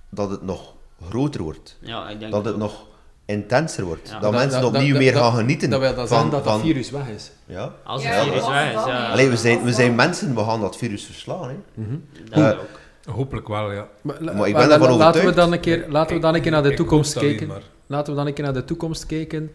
dat 0.08 0.30
het 0.30 0.42
nog 0.42 0.74
groter 1.08 1.42
wordt. 1.42 1.76
Ja, 1.80 2.08
ik 2.08 2.20
denk 2.20 2.32
dat 2.32 2.44
het 2.44 2.56
nog 2.56 2.86
intenser 3.24 3.84
wordt. 3.84 4.08
Ja. 4.08 4.12
Dat, 4.12 4.22
dat, 4.22 4.32
mensen 4.32 4.60
dat, 4.60 4.74
opnieuw 4.74 4.96
meer 4.96 5.14
gaan 5.14 5.34
genieten. 5.34 5.70
Dat 5.70 5.80
wil 5.80 5.94
dat 5.94 6.08
van, 6.08 6.30
dat 6.30 6.44
dat 6.44 6.60
virus 6.60 6.90
weg 6.90 7.08
is. 7.08 7.32
Ja. 7.46 7.74
Als 7.84 8.04
het 8.04 8.14
ja, 8.14 8.22
virus 8.22 8.48
weg 8.48 8.68
is, 8.68 8.84
ja. 8.84 9.10
Allee, 9.10 9.28
we, 9.28 9.36
zijn, 9.36 9.62
we 9.62 9.72
zijn 9.72 9.94
mensen, 9.94 10.34
we 10.34 10.44
gaan 10.44 10.60
dat 10.60 10.76
virus 10.76 11.04
verslaan. 11.04 11.48
Hè. 11.48 11.54
Mm 11.74 11.86
-hmm. 11.86 12.42
uh, 12.42 12.48
ook. 12.48 13.14
Hopelijk 13.14 13.48
wel, 13.48 13.72
ja. 13.72 13.88
Maar, 14.02 14.24
maar 14.24 14.48
ik 14.48 14.54
ben 14.54 14.70
ervan 14.70 14.88
overtuigd. 14.88 14.98
Laten 14.98 15.24
we 15.24 15.32
dan 15.32 15.52
een 15.52 15.60
keer, 15.60 15.86
laten 15.88 16.16
we 16.16 16.22
dan 16.22 16.34
een 16.34 16.42
keer 16.42 16.50
naar 16.50 16.62
de 16.62 16.74
toekomst 16.74 17.18
kijken. 17.18 17.50
Laten 17.86 18.12
we 18.12 18.18
dan 18.18 18.26
een 18.26 18.34
keer 18.34 18.44
naar 18.44 18.54
de 18.54 18.64
toekomst 18.64 19.06
kijken. 19.06 19.50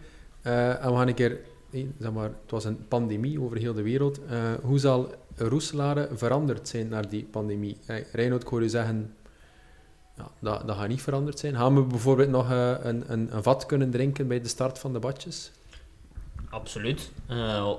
Uh, 0.46 0.84
en 0.84 0.90
we 0.90 0.96
gaan 0.96 1.08
een 1.08 1.14
keer... 1.14 1.38
Zeg 1.98 2.12
maar, 2.12 2.24
het 2.24 2.50
was 2.50 2.64
een 2.64 2.88
pandemie 2.88 3.40
over 3.40 3.56
heel 3.56 3.74
de 3.74 3.82
wereld. 3.82 4.18
Uh, 4.18 4.36
hoe 4.62 4.78
zal 4.78 5.14
Roeselare 5.36 6.08
veranderd 6.14 6.68
zijn 6.68 6.88
naar 6.88 7.08
die 7.08 7.28
pandemie? 7.30 7.76
Hey, 7.86 8.06
Reinoud, 8.12 8.42
ik 8.42 8.48
hoor 8.48 8.62
u 8.62 8.68
zeggen 8.68 9.14
ja, 10.20 10.30
dat, 10.38 10.66
dat 10.66 10.76
gaat 10.76 10.88
niet 10.88 11.02
veranderd 11.02 11.38
zijn. 11.38 11.54
Gaan 11.54 11.74
we 11.74 11.82
bijvoorbeeld 11.82 12.28
nog 12.28 12.50
uh, 12.50 12.70
een, 12.82 13.04
een, 13.06 13.36
een, 13.36 13.42
vat 13.42 13.66
kunnen 13.66 13.90
drinken 13.90 14.28
bij 14.28 14.40
de 14.40 14.48
start 14.48 14.78
van 14.78 14.92
de 14.92 14.98
badjes? 14.98 15.50
Absoluut. 16.50 17.10
Uh, 17.30 17.72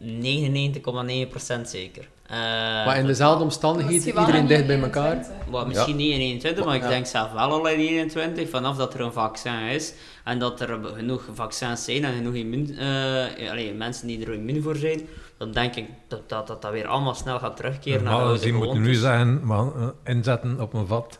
99,9% 0.00 1.60
zeker. 1.62 2.08
Uh, 2.30 2.38
maar 2.86 2.98
in 2.98 3.06
dezelfde 3.06 3.44
omstandigheden, 3.44 4.06
iedereen 4.06 4.46
dicht 4.46 4.66
bij 4.66 4.80
elkaar? 4.80 5.26
Misschien 5.66 5.98
ja. 5.98 6.04
niet 6.04 6.12
in 6.12 6.20
21, 6.20 6.64
maar 6.64 6.74
ik 6.74 6.82
ja. 6.82 6.88
denk 6.88 7.06
zelf 7.06 7.32
wel 7.32 7.50
al 7.50 7.68
in 7.68 7.78
21, 7.78 8.48
vanaf 8.48 8.76
dat 8.76 8.94
er 8.94 9.00
een 9.00 9.12
vaccin 9.12 9.60
is 9.60 9.94
en 10.24 10.38
dat 10.38 10.60
er 10.60 10.78
genoeg 10.94 11.28
vaccins 11.32 11.84
zijn 11.84 12.04
en 12.04 12.14
genoeg 12.14 12.34
immuun, 12.34 12.70
uh, 12.70 13.50
allee, 13.50 13.74
mensen 13.74 14.06
die 14.06 14.26
er 14.26 14.32
immuun 14.32 14.62
voor 14.62 14.76
zijn, 14.76 15.00
dan 15.38 15.52
denk 15.52 15.74
ik 15.74 15.88
dat 16.08 16.28
dat, 16.28 16.46
dat, 16.46 16.62
dat 16.62 16.72
weer 16.72 16.86
allemaal 16.86 17.14
snel 17.14 17.38
gaat 17.38 17.56
terugkeren 17.56 18.04
naar 18.04 18.16
de 18.16 18.22
oude 18.22 18.46
Je 18.46 18.52
moet 18.52 18.78
nu 18.78 18.94
zeggen, 18.94 19.46
maar, 19.46 19.66
inzetten 20.04 20.60
op 20.60 20.74
een 20.74 20.86
vat 20.86 21.18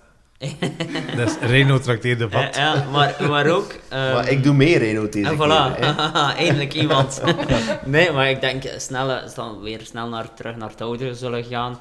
dat 1.16 1.28
is 1.28 1.48
Reno 1.48 1.78
trakteerde 1.78 2.30
vat. 2.30 2.56
Ja, 2.56 2.86
maar, 2.92 3.16
maar 3.28 3.46
ook... 3.50 3.72
Um, 3.72 3.78
maar 3.90 4.28
ik 4.28 4.42
doe 4.42 4.54
meer 4.54 4.78
Reno 4.78 5.08
deze 5.08 5.28
en 5.28 5.36
voilà, 5.36 5.80
eindelijk 6.44 6.74
iemand. 6.74 7.22
nee, 7.84 8.10
maar 8.10 8.30
ik 8.30 8.40
denk 8.40 8.62
snel, 8.76 9.20
dan 9.34 9.60
weer 9.60 9.80
snel 9.82 10.08
naar, 10.08 10.34
terug 10.34 10.56
naar 10.56 10.68
het 10.68 10.80
oude 10.80 11.14
zullen 11.14 11.44
gaan. 11.44 11.78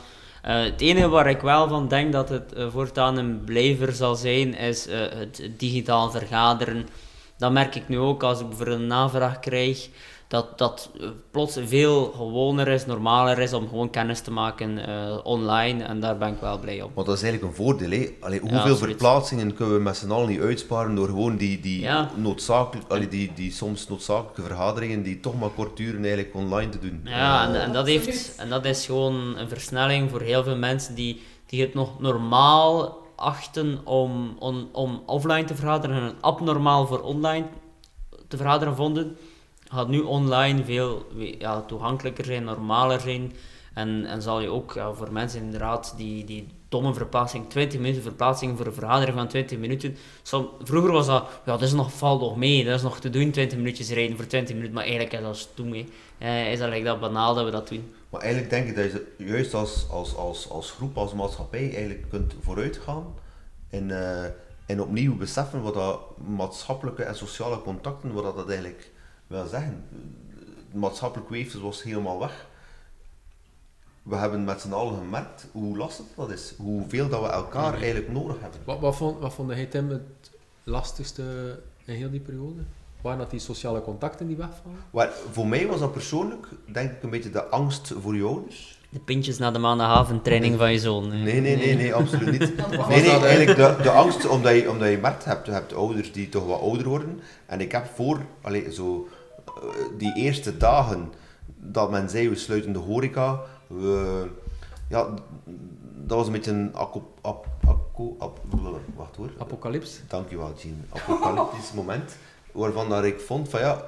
Uh, 0.47 0.63
het 0.63 0.81
enige 0.81 1.07
waar 1.07 1.29
ik 1.29 1.41
wel 1.41 1.67
van 1.67 1.87
denk 1.87 2.11
dat 2.11 2.29
het 2.29 2.53
uh, 2.57 2.67
voortaan 2.71 3.17
een 3.17 3.43
blijver 3.43 3.91
zal 3.91 4.15
zijn, 4.15 4.55
is 4.55 4.87
uh, 4.87 4.95
het 5.15 5.49
digitaal 5.57 6.11
vergaderen. 6.11 6.87
Dat 7.37 7.51
merk 7.51 7.75
ik 7.75 7.87
nu 7.87 7.97
ook 7.97 8.23
als 8.23 8.39
ik 8.39 8.47
bijvoorbeeld 8.47 8.79
een 8.79 8.87
navraag 8.87 9.39
krijg 9.39 9.89
dat 10.33 10.57
dat 10.57 10.89
eh, 10.99 11.07
plots 11.31 11.59
veel 11.65 12.11
gewoner 12.15 12.67
is, 12.67 12.85
normaler 12.85 13.39
is 13.39 13.53
om 13.53 13.67
gewoon 13.67 13.89
kennis 13.89 14.21
te 14.21 14.31
maken 14.31 14.89
uh, 14.89 15.17
online. 15.23 15.83
En 15.83 15.99
daar 15.99 16.17
ben 16.17 16.33
ik 16.33 16.39
wel 16.39 16.59
blij 16.59 16.81
om. 16.81 16.91
Want 16.93 17.07
dat 17.07 17.15
is 17.15 17.23
eigenlijk 17.23 17.51
een 17.51 17.63
voordeel. 17.63 17.91
Hè? 17.91 18.09
Allee, 18.19 18.39
hoeveel 18.39 18.67
ja, 18.67 18.75
verplaatsingen 18.75 19.53
kunnen 19.53 19.75
we 19.75 19.81
met 19.81 19.97
z'n 19.97 20.11
allen 20.11 20.29
niet 20.29 20.39
uitsparen 20.39 20.95
door 20.95 21.07
gewoon 21.07 21.37
die, 21.37 21.59
die, 21.59 21.79
ja. 21.79 22.09
noodzakelijk, 22.15 22.91
allee, 22.91 23.07
die, 23.07 23.31
die 23.35 23.51
soms 23.51 23.87
noodzakelijke 23.87 24.41
vergaderingen 24.41 25.03
die 25.03 25.19
toch 25.19 25.39
maar 25.39 25.49
kort 25.49 25.77
duren 25.77 26.03
eigenlijk 26.03 26.35
online 26.35 26.69
te 26.69 26.79
doen. 26.79 27.01
Ja, 27.03 27.47
en, 27.47 27.61
en, 27.61 27.73
dat 27.73 27.87
heeft, 27.87 28.35
en 28.35 28.49
dat 28.49 28.65
is 28.65 28.85
gewoon 28.85 29.37
een 29.37 29.49
versnelling 29.49 30.09
voor 30.09 30.21
heel 30.21 30.43
veel 30.43 30.57
mensen 30.57 30.95
die, 30.95 31.21
die 31.45 31.61
het 31.61 31.73
nog 31.73 31.99
normaal 31.99 32.97
achten 33.15 33.79
om, 33.83 34.35
om, 34.39 34.69
om 34.71 35.03
offline 35.05 35.43
te 35.43 35.55
vergaderen 35.55 35.95
en 35.95 36.15
abnormaal 36.21 36.87
voor 36.87 37.01
online 37.01 37.45
te 38.27 38.37
vergaderen 38.37 38.75
vonden 38.75 39.17
gaat 39.73 39.87
nu 39.87 39.99
online 39.99 40.63
veel 40.63 41.05
ja, 41.39 41.61
toegankelijker 41.61 42.25
zijn, 42.25 42.43
normaler 42.43 42.99
zijn. 42.99 43.33
En, 43.73 44.05
en 44.05 44.21
zal 44.21 44.39
je 44.39 44.49
ook 44.49 44.73
ja, 44.73 44.93
voor 44.93 45.11
mensen 45.11 45.41
inderdaad 45.41 45.93
die, 45.97 46.25
die 46.25 46.47
domme 46.69 46.93
verplaatsing, 46.93 47.49
20 47.49 47.79
minuten 47.79 48.01
verplaatsing 48.01 48.57
voor 48.57 48.65
een 48.65 48.73
vergadering 48.73 49.17
van 49.17 49.27
20 49.27 49.57
minuten. 49.57 49.97
Vroeger 50.63 50.91
was 50.91 51.05
dat, 51.05 51.29
ja, 51.45 51.51
dat 51.51 51.61
is 51.61 51.73
nog, 51.73 51.93
valt 51.93 52.21
nog 52.21 52.37
mee, 52.37 52.65
dat 52.65 52.75
is 52.75 52.81
nog 52.81 52.99
te 52.99 53.09
doen, 53.09 53.31
20 53.31 53.57
minuutjes 53.57 53.89
rijden 53.89 54.17
voor 54.17 54.27
20 54.27 54.53
minuten, 54.55 54.75
maar 54.75 54.83
eigenlijk 54.83 55.13
is 55.13 55.21
dat 55.21 55.37
stoem 55.37 55.69
mee. 55.69 55.89
Eh, 56.17 56.51
is 56.51 56.59
dat 56.59 56.83
dat 56.83 56.99
banaal 56.99 57.35
dat 57.35 57.45
we 57.45 57.51
dat 57.51 57.67
doen. 57.67 57.93
Maar 58.09 58.21
eigenlijk 58.21 58.51
denk 58.51 58.67
ik 58.67 58.75
dat 58.75 58.91
je 58.91 59.25
juist 59.25 59.53
als, 59.53 59.87
als, 59.89 60.15
als, 60.15 60.49
als 60.49 60.71
groep, 60.71 60.97
als 60.97 61.13
maatschappij 61.13 61.63
eigenlijk 61.63 62.09
kunt 62.09 62.33
vooruitgaan 62.41 63.15
en, 63.69 63.91
eh, 63.91 64.29
en 64.65 64.81
opnieuw 64.81 65.17
beseffen 65.17 65.61
wat 65.61 65.73
dat 65.73 65.99
maatschappelijke 66.27 67.03
en 67.03 67.15
sociale 67.15 67.61
contacten, 67.61 68.13
wat 68.13 68.35
dat 68.35 68.49
eigenlijk 68.49 68.91
wil 69.33 69.47
zeggen. 69.47 69.85
Het 70.71 70.73
maatschappelijk 70.73 71.29
weefsel 71.29 71.61
was 71.61 71.83
helemaal 71.83 72.19
weg. 72.19 72.47
We 74.03 74.15
hebben 74.15 74.43
met 74.43 74.61
z'n 74.61 74.71
allen 74.71 74.95
gemerkt 74.97 75.47
hoe 75.51 75.77
lastig 75.77 76.05
dat 76.15 76.29
is, 76.31 76.53
hoeveel 76.57 77.09
dat 77.09 77.21
we 77.21 77.27
elkaar 77.27 77.73
eigenlijk 77.73 78.11
nodig 78.11 78.39
hebben. 78.39 78.59
Wat, 78.63 78.79
wat, 78.79 78.95
vond, 78.95 79.19
wat 79.19 79.33
vond 79.33 79.49
jij, 79.51 79.65
Tim, 79.65 79.89
het 79.89 80.31
lastigste 80.63 81.59
in 81.85 81.95
heel 81.95 82.09
die 82.09 82.19
periode? 82.19 82.61
Waren 83.01 83.19
dat 83.19 83.29
die 83.31 83.39
sociale 83.39 83.81
contacten 83.81 84.27
die 84.27 84.35
wegvallen? 84.35 84.77
Maar 84.91 85.09
voor 85.31 85.47
mij 85.47 85.67
was 85.67 85.79
dat 85.79 85.91
persoonlijk, 85.91 86.47
denk 86.65 86.91
ik, 86.91 87.03
een 87.03 87.09
beetje 87.09 87.29
de 87.29 87.45
angst 87.45 87.93
voor 88.01 88.15
je 88.15 88.23
ouders. 88.23 88.79
De 88.89 88.99
pintjes 88.99 89.37
na 89.37 89.51
de 89.51 89.59
maandagavondtraining 89.59 90.57
van 90.57 90.71
je 90.71 90.79
zoon. 90.79 91.11
hè. 91.11 91.23
Nee, 91.23 91.41
nee, 91.41 91.55
nee, 91.55 91.75
nee, 91.75 91.93
absoluut 91.93 92.39
niet. 92.39 92.55
Nee, 92.69 92.77
was 92.77 92.87
nee, 92.87 93.09
eigenlijk 93.09 93.57
de, 93.57 93.83
de 93.83 93.89
angst, 93.89 94.27
omdat 94.27 94.55
je, 94.55 94.69
omdat 94.69 94.89
je 94.89 94.97
merkt, 94.97 95.23
je 95.23 95.29
hebt, 95.29 95.45
je 95.45 95.51
hebt 95.51 95.73
ouders 95.73 96.11
die 96.11 96.29
toch 96.29 96.45
wat 96.45 96.61
ouder 96.61 96.87
worden. 96.87 97.19
En 97.45 97.61
ik 97.61 97.71
heb 97.71 97.85
voor, 97.95 98.21
allee, 98.41 98.73
zo, 98.73 99.07
die 99.97 100.15
eerste 100.15 100.57
dagen 100.57 101.11
dat 101.55 101.91
men 101.91 102.09
zei, 102.09 102.29
we 102.29 102.35
sluiten 102.35 102.73
de 102.73 102.79
horeca, 102.79 103.41
we, 103.67 104.27
ja, 104.89 105.13
dat 106.05 106.17
was 106.17 106.25
een 106.25 106.33
beetje 106.33 106.51
een 106.51 106.75
akko, 106.75 107.13
ap, 107.21 107.47
akko, 107.65 108.15
ap, 108.19 108.39
wacht 108.95 109.15
hoor. 109.15 109.31
Apocalyps? 109.37 110.01
Dankjewel, 110.07 110.53
Jean. 110.57 110.85
Apocalyptisch 110.89 111.73
moment. 111.81 112.15
Waarvan 112.51 112.89
dat 112.89 113.03
ik 113.03 113.19
vond 113.19 113.49
van 113.49 113.59
ja, 113.59 113.85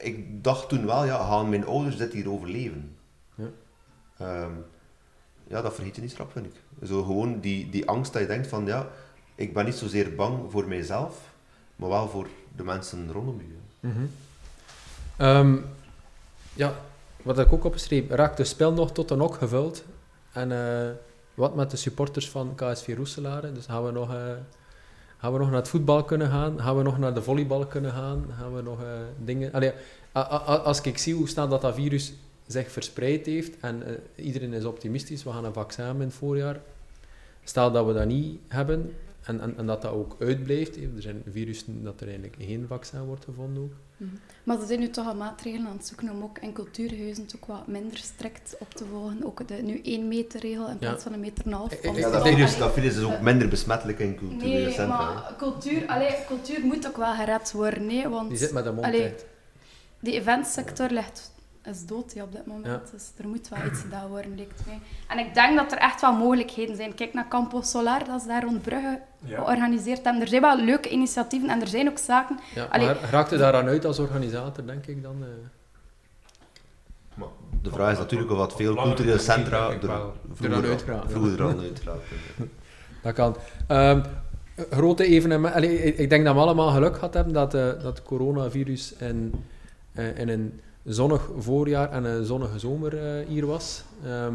ik 0.00 0.44
dacht 0.44 0.68
toen 0.68 0.86
wel, 0.86 1.04
ja, 1.04 1.26
gaan 1.26 1.48
mijn 1.48 1.66
ouders 1.66 1.96
dit 1.96 2.12
hier 2.12 2.30
overleven? 2.30 2.96
Ja. 3.34 3.48
Ehm, 4.18 4.52
ja, 5.46 5.62
dat 5.62 5.74
vergeet 5.74 5.94
je 5.96 6.02
niet 6.02 6.10
straks, 6.10 6.32
vind 6.32 6.46
ik. 6.46 6.88
Zo 6.88 7.02
gewoon 7.02 7.40
die, 7.40 7.70
die 7.70 7.88
angst 7.88 8.12
dat 8.12 8.22
je 8.22 8.28
denkt 8.28 8.46
van 8.46 8.66
ja, 8.66 8.88
ik 9.34 9.54
ben 9.54 9.64
niet 9.64 9.74
zozeer 9.74 10.14
bang 10.14 10.50
voor 10.50 10.68
mijzelf, 10.68 11.34
maar 11.76 11.88
wel 11.88 12.08
voor 12.08 12.26
de 12.56 12.64
mensen 12.64 13.12
rondom 13.12 13.40
je. 13.40 13.88
Ehm, 15.16 15.56
ja, 16.54 16.74
wat 17.22 17.38
ik 17.38 17.52
ook 17.52 17.64
opschreef, 17.64 18.10
raakt 18.10 18.38
het 18.38 18.48
spel 18.48 18.72
nog 18.72 18.92
tot 18.92 19.10
een 19.10 19.20
ok 19.20 19.34
gevuld. 19.34 19.84
En 20.32 20.52
eh, 20.52 20.90
wat 21.34 21.54
met 21.54 21.70
de 21.70 21.76
supporters 21.76 22.30
van 22.30 22.54
KSV 22.54 22.94
Roeselare? 22.96 23.52
Dus 23.52 23.66
gaan 23.66 23.84
we, 23.84 23.90
nog, 23.90 24.14
eh, 24.14 24.32
gaan 25.18 25.32
we 25.32 25.38
nog 25.38 25.48
naar 25.48 25.58
het 25.58 25.68
voetbal 25.68 26.04
kunnen 26.04 26.28
gaan? 26.28 26.60
Gaan 26.60 26.76
we 26.76 26.82
nog 26.82 26.98
naar 26.98 27.14
de 27.14 27.22
volleybal 27.22 27.66
kunnen 27.66 27.92
gaan? 27.92 28.24
Gaan 28.38 28.54
we 28.54 28.62
nog 28.62 28.82
eh, 28.82 28.88
dingen... 29.24 29.74
Als 30.64 30.80
ik 30.80 30.98
zie 30.98 31.14
hoe 31.14 31.28
snel 31.28 31.48
dat, 31.48 31.60
dat 31.60 31.74
virus 31.74 32.12
zich 32.46 32.70
verspreid 32.70 33.26
heeft 33.26 33.60
en 33.60 33.82
iedereen 34.14 34.52
is 34.52 34.64
optimistisch, 34.64 35.24
we 35.24 35.30
gaan 35.30 35.44
een 35.44 35.52
vaccin 35.52 35.84
in 35.84 36.00
het 36.00 36.14
voorjaar. 36.14 36.60
Stel 37.44 37.72
dat 37.72 37.86
we 37.86 37.92
dat 37.92 38.06
niet 38.06 38.40
hebben 38.48 38.94
en, 39.24 39.40
en, 39.40 39.54
en 39.56 39.66
dat 39.66 39.82
dat 39.82 39.92
ook 39.92 40.16
uitblijft. 40.18 40.76
Er 40.76 40.88
zijn 40.96 41.22
virussen 41.30 41.82
dat 41.84 42.00
er 42.00 42.06
eigenlijk 42.06 42.36
geen 42.38 42.64
vaccin 42.68 43.00
wordt 43.04 43.24
gevonden 43.24 43.62
ook. 43.62 43.72
Mhm. 43.96 44.10
Maar 44.44 44.60
ze 44.60 44.66
zijn 44.66 44.80
nu 44.80 44.90
toch 44.90 45.06
al 45.06 45.14
maatregelen 45.14 45.66
aan 45.66 45.76
het 45.76 45.86
zoeken 45.86 46.10
om 46.10 46.22
ook 46.22 46.38
in 46.38 46.52
cultuurhuizen 46.52 47.24
het 47.24 47.36
ook 47.36 47.46
wat 47.46 47.66
minder 47.66 47.98
strikt 47.98 48.56
op 48.58 48.70
te 48.74 48.84
volgen. 48.84 49.24
Ook 49.24 49.48
de 49.48 49.54
nu 49.54 49.80
één 49.82 50.08
meter 50.08 50.40
regel 50.40 50.68
in 50.68 50.78
plaats 50.78 51.02
van 51.02 51.12
een 51.12 51.20
meter 51.20 51.44
en 51.44 51.50
een 51.52 51.56
half. 51.58 51.82
Ja, 51.82 52.10
dat 52.10 52.22
virus, 52.22 52.58
dat 52.58 52.72
virus 52.72 52.96
is 52.96 53.02
ook 53.02 53.20
minder 53.20 53.48
besmettelijk 53.48 53.98
in 53.98 54.16
culturele 54.16 54.64
Nee, 54.64 54.72
centra. 54.72 54.86
maar 55.14 55.34
cultuur, 55.38 55.86
allee, 55.86 56.14
cultuur 56.26 56.60
moet 56.64 56.86
ook 56.86 56.96
wel 56.96 57.14
gered 57.14 57.52
worden. 57.52 57.86
Nee, 57.86 58.08
want 58.08 58.28
Die 58.28 58.38
zit 58.38 58.52
met 58.52 58.64
de 58.64 58.72
mond 58.72 58.86
allee, 58.86 59.14
de 60.00 60.12
eventsector 60.12 60.90
ligt, 60.90 61.32
is 61.66 61.86
dood 61.86 62.22
op 62.22 62.32
dit 62.32 62.46
moment. 62.46 62.66
Ja. 62.66 62.82
Dus 62.92 63.10
er 63.16 63.28
moet 63.28 63.48
wel 63.48 63.58
iets 63.66 63.80
gedaan 63.80 64.08
worden, 64.08 64.36
lijkt 64.36 64.66
mij. 64.66 64.80
En 65.08 65.18
ik 65.18 65.34
denk 65.34 65.56
dat 65.56 65.72
er 65.72 65.78
echt 65.78 66.00
wel 66.00 66.12
mogelijkheden 66.12 66.76
zijn. 66.76 66.94
Kijk 66.94 67.14
naar 67.14 67.28
Campo 67.28 67.60
Solar, 67.60 68.04
dat 68.04 68.20
is 68.20 68.26
daar 68.26 68.42
rond 68.42 68.62
Brugge 68.62 69.00
georganiseerd 69.26 70.04
hebben. 70.04 70.22
Er 70.22 70.28
zijn 70.28 70.40
wel 70.42 70.64
leuke 70.64 70.88
initiatieven 70.88 71.48
en 71.48 71.60
er 71.60 71.66
zijn 71.68 71.88
ook 71.88 71.98
zaken. 71.98 72.38
Ja, 72.54 72.64
Allee. 72.64 72.86
maar 72.86 72.96
raakt 73.10 73.32
u 73.32 73.36
daaraan 73.36 73.66
uit 73.66 73.84
als 73.84 73.98
organisator, 73.98 74.66
denk 74.66 74.86
ik 74.86 75.02
dan? 75.02 75.16
eh? 75.22 75.28
Maar 77.14 77.28
de 77.62 77.70
vraag 77.70 77.92
is 77.92 77.98
natuurlijk 77.98 78.30
of 78.30 78.36
wat 78.36 78.54
veel 78.54 78.74
culturele 78.74 79.18
centra 79.18 79.70
er 79.70 79.80
vroeger, 80.34 80.70
uitgeraakt, 80.70 81.04
ja. 81.10 81.10
vroeger 81.10 81.58
uitgeraakt. 81.58 82.02
Dat 83.02 83.12
kan. 83.14 83.36
Ehm, 83.66 84.02
grote 84.70 85.04
evenementen. 85.04 85.56
Allee, 85.56 85.94
ik, 85.94 86.10
denk 86.10 86.24
dat 86.24 86.34
we 86.34 86.40
allemaal 86.40 86.70
geluk 86.70 86.94
gehad 86.94 87.14
hebben 87.14 87.32
dat, 87.32 87.54
eh, 87.54 87.60
dat 87.60 87.82
het 87.82 88.02
coronavirus 88.02 88.92
in, 88.92 89.44
eh, 89.92 90.18
in 90.18 90.28
een 90.28 90.60
zonnig 90.84 91.30
voorjaar 91.36 91.90
en 91.90 92.04
een 92.04 92.24
zonnige 92.24 92.58
zomer 92.58 92.98
eh, 92.98 93.26
hier 93.26 93.46
was. 93.46 93.84
Ehm, 94.04 94.34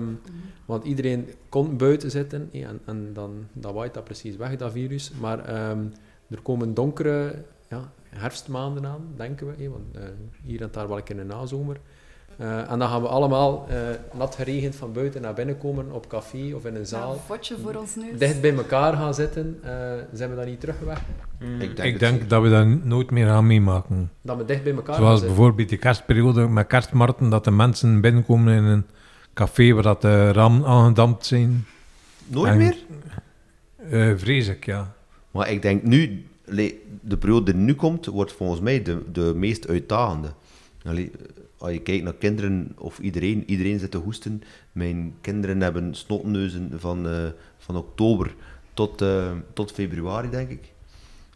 want 0.65 0.83
iedereen 0.83 1.29
kon 1.49 1.77
buiten 1.77 2.11
zitten 2.11 2.49
en, 2.51 2.79
en 2.85 3.13
dan, 3.13 3.47
dan 3.53 3.73
waait 3.73 3.93
dat 3.93 4.03
precies 4.03 4.35
weg, 4.35 4.55
dat 4.55 4.71
virus. 4.71 5.11
Maar 5.19 5.45
ehm, 5.45 5.85
er 6.29 6.41
komen 6.41 6.73
donkere 6.73 7.45
ja, 7.69 7.91
herfstmaanden 8.09 8.85
aan, 8.85 9.07
denken 9.15 9.47
we. 9.47 9.63
eh, 9.63 9.69
want 9.69 9.83
hier 10.43 10.59
en 10.59 10.73
daar 10.73 10.87
wel 10.87 10.97
een 10.97 11.03
keer 11.03 11.19
een 11.19 11.27
nazomer. 11.27 11.79
Eh, 12.39 12.71
en 12.71 12.79
dan 12.79 12.89
gaan 12.89 13.01
we 13.01 13.07
allemaal 13.07 13.65
eh, 13.69 13.77
nat 14.17 14.35
geregend 14.35 14.75
van 14.75 14.93
buiten 14.93 15.21
naar 15.21 15.33
binnen 15.33 15.57
komen 15.57 15.91
op 15.91 16.07
café 16.07 16.51
of 16.55 16.65
in 16.65 16.75
een 16.75 16.85
zaal 16.85 17.13
Een 17.13 17.19
fotje 17.19 17.55
voor 17.63 17.75
ons 17.75 17.95
neus. 17.95 18.19
dicht 18.19 18.41
bij 18.41 18.55
elkaar 18.55 18.93
gaan 18.93 19.13
zitten, 19.13 19.59
eh, 19.63 19.71
zijn 20.13 20.29
we 20.29 20.35
dan 20.35 20.45
niet 20.45 20.59
terug 20.59 20.79
weg? 20.79 21.01
Mm. 21.39 21.61
Ik 21.61 21.75
denk 21.75 21.93
Ik 21.93 21.99
denk 21.99 22.29
dat 22.29 22.41
we 22.41 22.49
dat 22.49 22.65
nooit 22.83 23.11
meer 23.11 23.25
gaan 23.27 23.47
meemaken. 23.47 24.11
Dat 24.21 24.37
we 24.37 24.45
dicht 24.45 24.63
bij 24.63 24.73
elkaar 24.73 24.95
gaan 24.95 25.03
Zoals 25.03 25.19
zitten. 25.19 25.35
bijvoorbeeld 25.35 25.69
die 25.69 25.77
kerstperiode 25.77 26.47
met 26.47 26.67
kerstmarkten, 26.67 27.29
dat 27.29 27.43
de 27.43 27.51
mensen 27.51 28.01
binnenkomen 28.01 28.53
in 28.55 28.63
een 28.63 28.85
café 29.33 29.73
waar 29.73 29.83
dat 29.83 30.01
de 30.01 30.31
ramen 30.31 30.65
aangedampt 30.65 31.25
zijn. 31.25 31.65
Nooit 32.27 32.51
En- 32.51 32.57
meer? 32.57 32.75
Eh 33.89 34.11
vrees 34.15 34.47
ik, 34.47 34.65
ja. 34.65 34.93
Maar 35.31 35.51
ik 35.51 35.61
denk 35.61 35.83
nu, 35.83 36.25
de 37.01 37.17
periode 37.19 37.51
die 37.53 37.61
nu 37.61 37.73
komt, 37.75 38.05
wordt 38.05 38.31
volgens 38.33 38.59
mij 38.61 38.81
de, 38.81 39.01
de 39.11 39.33
meest 39.35 39.67
uitdagende. 39.67 40.27
Allee, 40.85 41.11
als 41.59 41.71
je 41.71 41.81
kijkt 41.81 42.03
naar 42.03 42.13
kinderen, 42.13 42.71
of 42.77 42.99
iedereen, 42.99 43.43
iedereen 43.45 43.79
zit 43.79 43.91
te 43.91 43.97
hoesten. 43.97 44.43
Mijn 44.71 45.15
kinderen 45.21 45.61
hebben 45.61 45.95
snotneuzen 45.95 46.71
van, 46.75 47.07
eh, 47.07 47.27
van 47.57 47.75
oktober 47.77 48.35
tot, 48.73 49.01
eh, 49.01 49.31
tot 49.53 49.71
februari, 49.71 50.29
denk 50.29 50.49
ik. 50.49 50.71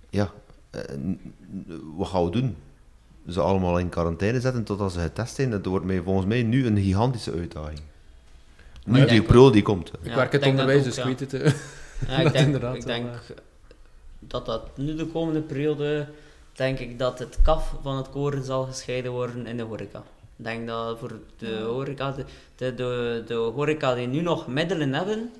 Ja, 0.09 0.31
eh, 0.69 0.81
wat 1.95 2.07
gaan 2.07 2.25
we 2.25 2.31
doen? 2.31 2.55
Ze 3.27 3.41
allemaal 3.41 3.77
in 3.77 3.89
quarantaine 3.89 4.39
zetten 4.39 4.63
totdat 4.63 4.91
ze 4.91 4.99
getest 4.99 5.35
zijn, 5.35 5.49
dat 5.49 5.65
wordt 5.65 5.85
mij, 5.85 6.01
volgens 6.01 6.27
mij 6.27 6.43
nu 6.43 6.65
een 6.65 6.77
gigantische 6.77 7.31
uitdaging. 7.31 7.79
Nu 8.85 8.99
die 8.99 9.07
denk 9.07 9.25
periode 9.25 9.51
die 9.51 9.61
komt. 9.61 9.91
Ik 10.01 10.13
werk 10.13 10.31
het 10.31 10.45
onderwijs, 10.45 10.79
ook, 10.79 10.83
dus 10.83 10.95
ja. 10.95 11.05
ik 11.05 11.17
weet 11.17 11.31
het. 11.31 11.55
Ja, 12.07 12.17
ik 12.17 12.33
denk, 12.33 12.45
inderdaad 12.45 12.75
ik 12.75 12.85
denk 12.85 13.05
dat 14.19 14.45
dat 14.45 14.77
nu 14.77 14.95
de 14.95 15.05
komende 15.05 15.41
periode, 15.41 16.07
denk 16.53 16.79
ik 16.79 16.99
dat 16.99 17.19
het 17.19 17.37
kaf 17.43 17.75
van 17.81 17.97
het 17.97 18.09
koren 18.09 18.43
zal 18.43 18.63
gescheiden 18.63 19.11
worden 19.11 19.47
in 19.47 19.57
de 19.57 19.63
horeca. 19.63 20.03
Ik 20.37 20.45
denk 20.45 20.67
dat 20.67 20.99
voor 20.99 21.19
de 21.37 21.59
horeca, 21.59 22.11
de, 22.11 22.25
de, 22.55 22.73
de, 22.75 23.23
de 23.27 23.33
horeca 23.33 23.93
die 23.95 24.07
nu 24.07 24.21
nog 24.21 24.47
middelen 24.47 24.93
hebben, 24.93 25.31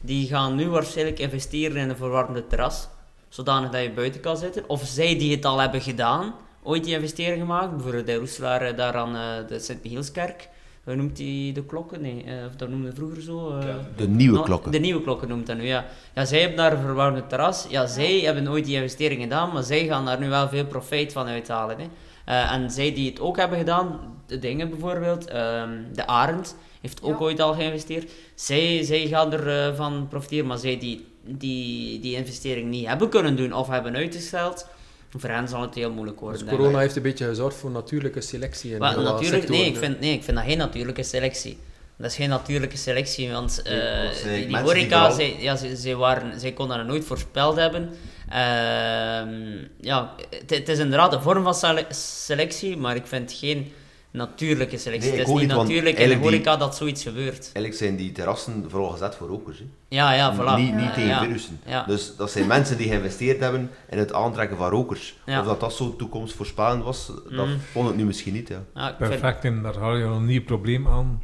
die 0.00 0.26
gaan 0.26 0.54
nu 0.54 0.68
waarschijnlijk 0.68 1.18
investeren 1.18 1.76
in 1.76 1.88
een 1.88 1.96
verwarmde 1.96 2.46
terras, 2.46 2.88
zodanig 3.28 3.70
dat 3.70 3.82
je 3.82 3.90
buiten 3.90 4.20
kan 4.20 4.36
zitten. 4.36 4.68
Of 4.68 4.82
zij 4.84 5.18
die 5.18 5.34
het 5.34 5.44
al 5.44 5.58
hebben 5.58 5.80
gedaan, 5.80 6.34
ooit 6.62 6.84
die 6.84 6.94
investering 6.94 7.40
gemaakt, 7.40 7.70
bijvoorbeeld 7.70 8.06
de 8.06 8.14
Roeselaar 8.14 8.76
daar 8.76 8.94
aan 8.94 9.16
eh, 9.16 9.48
de 9.48 9.58
Sint-Michielskerk. 9.58 10.48
Hoe 10.88 10.96
noemt 10.96 11.16
die 11.16 11.52
de 11.52 11.64
klokken? 11.64 12.00
Nee, 12.00 12.24
eh, 12.24 12.32
of 12.46 12.56
dat 12.56 12.68
noemde 12.68 12.92
vroeger 12.92 13.22
zo. 13.22 13.58
eh, 13.58 13.74
De 13.96 14.08
nieuwe 14.08 14.42
klokken. 14.42 14.72
De 14.72 14.78
nieuwe 14.78 15.02
klokken 15.02 15.28
noemt 15.28 15.46
dat 15.46 15.56
nu, 15.56 15.62
ja. 15.66 15.84
Ja, 16.14 16.24
zij 16.24 16.38
hebben 16.40 16.56
daar 16.56 16.72
een 16.72 16.80
verwarmde 16.80 17.26
terras. 17.26 17.66
Ja, 17.68 17.86
zij 17.86 18.20
hebben 18.20 18.48
ooit 18.48 18.64
die 18.64 18.74
investering 18.74 19.22
gedaan, 19.22 19.52
maar 19.52 19.62
zij 19.62 19.86
gaan 19.86 20.04
daar 20.04 20.18
nu 20.20 20.28
wel 20.28 20.48
veel 20.48 20.64
profijt 20.66 21.12
van 21.12 21.26
uithalen. 21.26 21.76
Hè. 21.78 21.86
Eh, 22.24 22.52
en 22.52 22.70
zij 22.70 22.94
die 22.94 23.10
het 23.10 23.20
ook 23.20 23.36
hebben 23.36 23.58
gedaan, 23.58 24.00
de 24.26 24.38
dingen 24.38 24.70
bijvoorbeeld, 24.70 25.26
ehm, 25.28 25.70
de 25.94 26.06
Arend 26.06 26.56
heeft 26.80 27.02
ook 27.02 27.18
Ja. 27.18 27.24
ooit 27.24 27.40
al 27.40 27.54
geïnvesteerd. 27.54 28.10
Zij, 28.34 28.82
zij 28.82 29.06
gaan 29.06 29.32
ervan 29.32 29.74
van 29.92 30.08
profiteren, 30.08 30.46
maar 30.46 30.58
zij 30.58 30.78
die, 30.78 31.06
die 31.24 32.00
die 32.00 32.16
investering 32.16 32.70
niet 32.70 32.86
hebben 32.86 33.08
kunnen 33.08 33.36
doen 33.36 33.52
of 33.52 33.68
hebben 33.68 33.94
uitgesteld, 33.96 34.66
voor 35.10 35.30
hen 35.30 35.48
zal 35.48 35.60
het 35.60 35.74
heel 35.74 35.90
moeilijk 35.92 36.20
worden. 36.20 36.46
Dus 36.46 36.56
corona 36.56 36.78
heeft 36.78 36.96
een 36.96 37.02
beetje 37.02 37.24
gezorgd 37.26 37.56
voor 37.56 37.70
natuurlijke 37.70 38.20
selectie. 38.20 38.72
In 38.72 38.78
Maar 38.78 39.00
natuurlijk, 39.02 39.48
nee 39.48 39.66
ik, 39.66 39.76
vind, 39.76 40.00
nee, 40.00 40.12
ik 40.12 40.24
vind 40.24 40.36
dat 40.36 40.46
geen 40.46 40.58
natuurlijke 40.58 41.02
selectie. 41.02 41.58
Dat 41.96 42.10
is 42.10 42.16
geen 42.16 42.28
natuurlijke 42.28 42.76
selectie, 42.76 43.30
want 43.32 43.62
eh, 43.62 43.72
Nee, 43.72 43.80
zijn 44.14 44.34
die, 44.34 44.42
die 44.42 44.50
mensen 44.50 44.50
die 44.50 44.58
horeca, 44.58 45.10
zij, 45.10 45.36
ja, 45.38 45.56
zij, 45.56 45.74
zij, 45.74 45.96
waren, 45.96 46.40
zij 46.40 46.52
konden 46.52 46.76
dat 46.76 46.86
nooit 46.86 47.04
voorspeld 47.04 47.56
hebben. 47.56 47.90
Ehm, 48.28 49.64
ja, 49.80 50.14
het, 50.30 50.50
het 50.50 50.68
is 50.68 50.78
inderdaad 50.78 51.12
een 51.12 51.22
vorm 51.22 51.42
van 51.42 51.54
sele- 51.54 51.86
selectie, 51.90 52.76
maar 52.76 52.96
ik 52.96 53.06
vind 53.06 53.32
geen 53.32 53.72
natuurlijke 54.10 54.76
selectie. 54.76 55.10
Nee, 55.10 55.20
ik 55.20 55.26
het 55.26 55.34
is 55.36 55.40
niet 55.42 55.48
natuurlijk 55.52 55.98
in 55.98 56.08
de 56.08 56.14
die- 56.14 56.22
horeca 56.22 56.56
dat 56.56 56.76
zoiets 56.76 57.02
gebeurt. 57.02 57.40
Eigenlijk 57.44 57.74
zijn 57.74 57.96
die 57.96 58.12
terrassen 58.12 58.64
vooral 58.68 58.88
gezet 58.88 59.14
voor 59.14 59.28
rokers. 59.28 59.58
Hè. 59.58 59.64
Ja, 59.88 60.12
ja, 60.12 60.34
voilà. 60.36 60.56
Niet, 60.60 60.74
niet 60.74 60.84
Ja, 60.84 60.92
tegen 60.92 61.08
ja. 61.08 61.22
virussen. 61.22 61.60
Ja. 61.66 61.84
Dus 61.84 62.16
dat 62.16 62.30
zijn 62.30 62.46
mensen 62.46 62.76
die 62.76 62.88
geïnvesteerd 62.88 63.40
hebben 63.40 63.70
in 63.90 63.98
het 63.98 64.12
aantrekken 64.12 64.56
van 64.56 64.70
rokers. 64.70 65.16
Ja. 65.26 65.40
Of 65.40 65.46
dat 65.46 65.60
dat 65.60 65.72
zo 65.72 65.96
toekomstvoorspellend 65.96 66.82
was, 66.84 67.06
dat 67.06 67.46
Mhm. 67.46 67.58
vond 67.72 67.90
ik 67.90 67.96
nu 67.96 68.04
misschien 68.04 68.32
niet. 68.32 68.48
Ja. 68.48 68.62
Ja, 68.74 68.88
ik 68.90 68.94
vind- 68.98 69.10
Perfect, 69.10 69.44
en 69.44 69.62
daar 69.62 69.76
haal 69.76 69.96
je 69.96 70.04
een 70.04 70.24
nieuw 70.24 70.44
probleem 70.44 70.88
aan. 70.88 71.22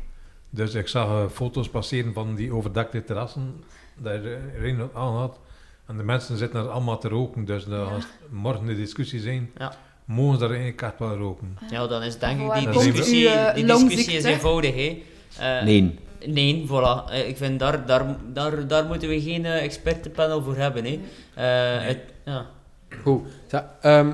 Dus 0.50 0.74
ik 0.74 0.88
zag 0.88 1.06
eh, 1.08 1.24
foto's 1.32 1.68
passeren 1.68 2.12
van 2.12 2.34
die 2.34 2.52
overdekte 2.52 3.04
terrassen, 3.04 3.64
dat 3.98 4.14
iedereen 4.14 4.78
het 4.78 4.94
aan 4.94 5.16
had. 5.16 5.38
En 5.86 5.96
de 5.96 6.02
mensen 6.02 6.36
zitten 6.36 6.60
er 6.60 6.68
allemaal 6.68 6.98
te 6.98 7.08
roken, 7.08 7.44
dus 7.44 7.64
dat 7.64 7.88
gaat 7.88 8.06
morgen 8.30 8.66
de 8.66 8.76
discussie 8.76 9.20
zijn. 9.20 9.50
Mogen 10.04 10.32
ze 10.34 10.38
daar 10.40 10.48
eigenlijk 10.50 10.82
echt 10.82 10.98
wel 10.98 11.16
roken? 11.16 11.58
Ja, 11.70 11.86
dan 11.86 12.02
is 12.02 12.18
denk 12.18 12.40
ik 12.40 12.52
die 12.54 12.68
discussie, 12.70 13.28
eh, 13.28 13.54
die 13.54 13.64
discussie 13.64 14.16
is 14.16 14.24
eenvoudig. 14.24 14.74
Hè. 14.74 15.02
Eh, 15.38 15.64
Nee. 15.64 15.98
Nee, 16.26 16.66
voilà. 16.68 17.10
Eh, 17.10 17.28
Ik 17.28 17.36
vind 17.36 17.58
daar, 17.58 17.86
daar, 17.86 18.16
daar, 18.32 18.66
daar 18.66 18.84
moeten 18.84 19.08
we 19.08 19.20
geen 19.20 19.44
expertenpanel 19.44 20.42
voor 20.42 20.56
hebben. 20.56 20.84
Hè. 20.84 21.00
Eh, 21.34 21.86
het- 21.86 22.00
ja. 22.24 22.46
Goed. 23.02 23.26
Ja, 23.48 23.76
ehm, 23.80 24.12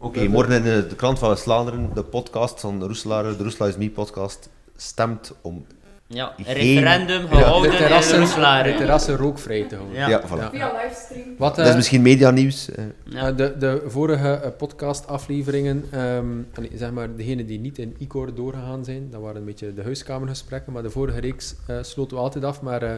Oké, 0.00 0.28
morgen 0.28 0.54
in 0.54 0.62
de, 0.62 0.94
krant 0.96 1.18
van 1.18 1.28
West-Vlaanderen, 1.28 1.90
de 1.94 2.02
podcast 2.02 2.60
van 2.60 2.82
Roeselaar, 2.84 3.22
de 3.36 3.42
Roeselaar 3.42 3.68
is 3.68 3.76
Me 3.76 3.90
podcast, 3.90 4.48
stemt 4.76 5.32
om... 5.40 5.66
ja, 6.08 6.32
Geen- 6.36 6.54
referendum 6.54 7.22
Ja, 7.22 7.28
gehouden 7.28 7.70
de 7.70 7.76
in 7.76 7.82
terrassen, 7.82 8.18
Roeselaar. 8.18 8.64
de 8.64 8.74
terrassen 8.74 9.16
rookvrij 9.16 9.62
te 9.68 9.74
houden. 9.76 9.96
Ja. 9.96 10.08
Ja, 10.08 10.22
voilà. 10.26 10.38
Ja. 10.40 10.50
Via 10.50 10.72
livestream. 10.82 11.34
Wat, 11.38 11.54
Dat 11.56 11.64
is 11.64 11.70
eh, 11.70 11.76
misschien 11.76 12.02
medianieuws. 12.02 12.70
eh. 12.70 12.84
Ja. 13.04 13.28
Eh, 13.28 13.36
de, 13.36 13.54
de 13.58 13.82
vorige 13.86 14.54
podcastafleveringen, 14.58 15.84
ehm, 15.90 16.26
allee, 16.54 16.70
zeg 16.74 16.90
maar 16.90 17.16
degene 17.16 17.44
die 17.44 17.58
niet 17.60 17.78
in 17.78 17.94
ICOR 17.98 18.34
doorgegaan 18.34 18.84
zijn, 18.84 19.10
dat 19.10 19.20
waren 19.20 19.36
een 19.36 19.44
beetje 19.44 19.74
de 19.74 19.82
huiskamergesprekken, 19.82 20.72
maar 20.72 20.82
de 20.82 20.90
vorige 20.90 21.20
reeks 21.20 21.54
eh, 21.66 21.76
sloten 21.80 22.16
we 22.16 22.22
altijd 22.22 22.44
af. 22.44 22.62
Maar 22.62 22.82
eh, 22.82 22.92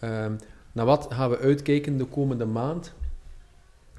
ehm, 0.00 0.32
naar 0.72 0.86
wat 0.86 1.06
gaan 1.10 1.30
we 1.30 1.38
uitkijken 1.38 1.96
de 1.98 2.04
komende 2.04 2.44
maand? 2.44 2.92